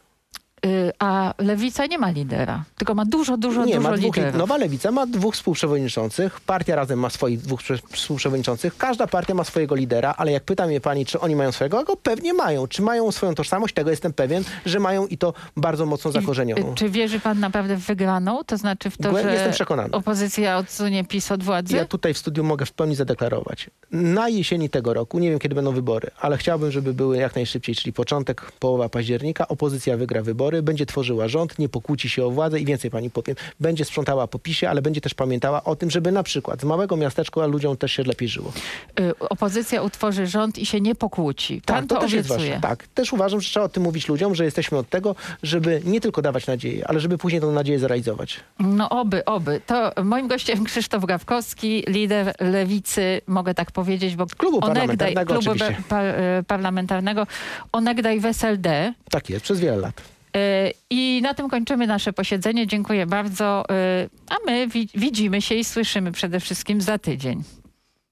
Y, 0.66 0.92
A 1.00 1.34
lewica 1.38 1.86
nie 1.86 1.98
ma 1.98 2.10
lidera, 2.12 2.64
tylko 2.78 2.96
ma 2.96 3.06
dużo, 3.06 3.38
dużo, 3.38 3.66
nie, 3.66 3.76
dużo 3.76 3.90
ma 3.90 3.98
dwóch, 3.98 4.16
liderów. 4.16 4.38
nowa 4.40 4.58
lewica 4.58 4.92
ma 4.92 5.06
dwóch 5.06 5.36
współprzewodniczących, 5.36 6.40
partia 6.42 6.76
razem 6.76 7.00
ma 7.00 7.10
swoich 7.10 7.40
dwóch 7.42 7.62
prze- 7.62 7.78
współprzewodniczących, 7.92 8.78
każda 8.78 9.08
partia 9.08 9.34
ma 9.34 9.44
swojego 9.44 9.76
lidera, 9.76 10.14
ale 10.18 10.32
jak 10.32 10.44
pyta 10.44 10.68
mnie 10.68 10.82
pani, 10.82 11.06
czy 11.06 11.20
oni 11.20 11.36
mają 11.36 11.52
swojego, 11.52 11.84
go 11.84 11.96
pewnie 11.96 12.34
mają. 12.34 12.68
Czy 12.68 12.82
mają 12.82 13.12
swoją 13.12 13.36
tożsamość? 13.36 13.74
Tego 13.74 13.90
jestem 13.90 14.14
pewien, 14.14 14.44
że 14.66 14.80
mają 14.80 15.08
i 15.08 15.18
to 15.18 15.34
bardzo 15.58 15.86
mocno 15.86 16.12
I, 16.12 16.14
zakorzenioną. 16.14 16.72
y, 16.72 16.76
Czy 16.76 16.90
wierzy 16.90 17.20
pan 17.20 17.40
naprawdę 17.40 17.76
w 17.76 17.86
wygraną? 17.86 18.44
To 18.44 18.58
znaczy 18.58 18.90
w 18.90 18.98
to, 18.98 19.18
że 19.22 19.34
jestem 19.34 19.52
przekonany. 19.52 19.92
opozycja 19.92 20.58
odsunie 20.58 21.04
PiS 21.04 21.32
od 21.32 21.44
władzy? 21.44 21.76
Ja 21.76 21.86
tutaj 21.86 22.14
w 22.14 22.18
studiu 22.18 22.44
mogę 22.44 22.66
w 22.66 22.72
pełni 22.72 22.96
zadeklarować. 22.96 23.70
Na 23.92 24.30
jesieni 24.30 24.70
tego 24.70 24.94
roku, 24.94 25.20
nie 25.20 25.30
wiem 25.30 25.40
kiedy 25.40 25.56
będą 25.56 25.72
wybory, 25.72 26.08
ale 26.22 26.38
chciałbym, 26.38 26.72
żeby 26.72 26.94
były 26.94 27.18
jak 27.18 27.36
najszybciej, 27.36 27.76
czyli 27.76 27.94
początek, 27.94 28.52
połowa 28.60 28.90
października. 28.90 29.48
Opozycja 29.48 29.98
wygra 29.98 30.22
wybory, 30.22 30.47
będzie 30.62 30.86
tworzyła 30.86 31.28
rząd, 31.28 31.60
nie 31.60 31.70
pokłóci 31.70 32.10
się 32.10 32.26
o 32.26 32.32
władzę 32.32 32.60
i 32.60 32.66
więcej 32.66 32.92
pani 32.92 33.10
powiem, 33.10 33.36
będzie 33.60 33.86
sprzątała 33.86 34.28
po 34.28 34.40
PiSie, 34.40 34.70
ale 34.70 34.82
będzie 34.82 35.02
też 35.02 35.14
pamiętała 35.14 35.64
o 35.64 35.76
tym, 35.76 35.92
żeby 35.92 36.12
na 36.12 36.24
przykład 36.24 36.62
z 36.62 36.64
małego 36.64 36.98
miasteczka 36.98 37.46
ludziom 37.46 37.78
też 37.78 37.92
się 37.92 38.04
lepiej 38.04 38.30
żyło. 38.30 38.52
Y, 39.00 39.20
Opozycja 39.20 39.82
utworzy 39.82 40.28
rząd 40.28 40.58
i 40.58 40.66
się 40.66 40.82
nie 40.82 40.96
pokłóci. 40.96 41.62
Pan 41.66 41.88
to, 41.88 42.00
też 42.00 42.12
jest 42.12 42.30
ważne. 42.30 42.60
Tak, 42.62 42.88
też 42.88 43.14
uważam, 43.14 43.42
że 43.42 43.50
trzeba 43.50 43.66
o 43.66 43.70
tym 43.70 43.84
mówić 43.84 44.08
ludziom, 44.08 44.36
że 44.36 44.46
jesteśmy 44.46 44.78
od 44.78 44.90
tego, 44.90 45.16
żeby 45.44 45.82
nie 45.86 46.02
tylko 46.02 46.22
dawać 46.22 46.48
nadzieję, 46.48 46.88
ale 46.88 47.00
żeby 47.00 47.18
później 47.18 47.42
tę 47.42 47.48
nadzieję 47.48 47.80
zrealizować. 47.80 48.40
No 48.60 48.90
oby, 48.90 49.26
oby. 49.26 49.62
To 49.68 49.92
moim 50.04 50.28
gościem 50.28 50.64
Krzysztof 50.64 51.06
Gawkowski, 51.06 51.84
lider 51.88 52.34
lewicy, 52.40 53.22
mogę 53.28 53.54
tak 53.54 53.72
powiedzieć, 53.72 54.16
bo 54.16 54.26
Klubu 54.26 54.60
onegdaj, 54.66 55.14
parlamentarnego 55.14 55.34
klubu 55.34 55.52
oczywiście. 55.52 55.84
pa, 55.90 56.02
e, 56.02 56.44
parlamentarnego, 56.48 57.28
onegdaj 57.72 58.20
w 58.20 58.26
SLD. 58.26 58.94
Tak 59.10 59.30
jest, 59.30 59.44
przez 59.44 59.60
wiele 59.60 59.78
lat. 59.78 60.17
E, 60.36 60.72
I 60.90 61.20
na 61.24 61.34
tym 61.34 61.50
kończymy 61.50 61.88
nasze 61.88 62.14
posiedzenie. 62.14 62.68
Dziękuję 62.68 63.06
bardzo. 63.06 63.64
E, 63.70 64.10
A 64.30 64.36
my 64.46 64.68
wi- 64.68 64.90
widzimy 64.96 65.42
się 65.42 65.56
i 65.56 65.64
słyszymy 65.64 66.12
przede 66.12 66.40
wszystkim 66.40 66.82
za 66.82 66.98
tydzień. 66.98 67.44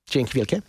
Dzięki 0.10 0.34
wielkie. 0.34 0.62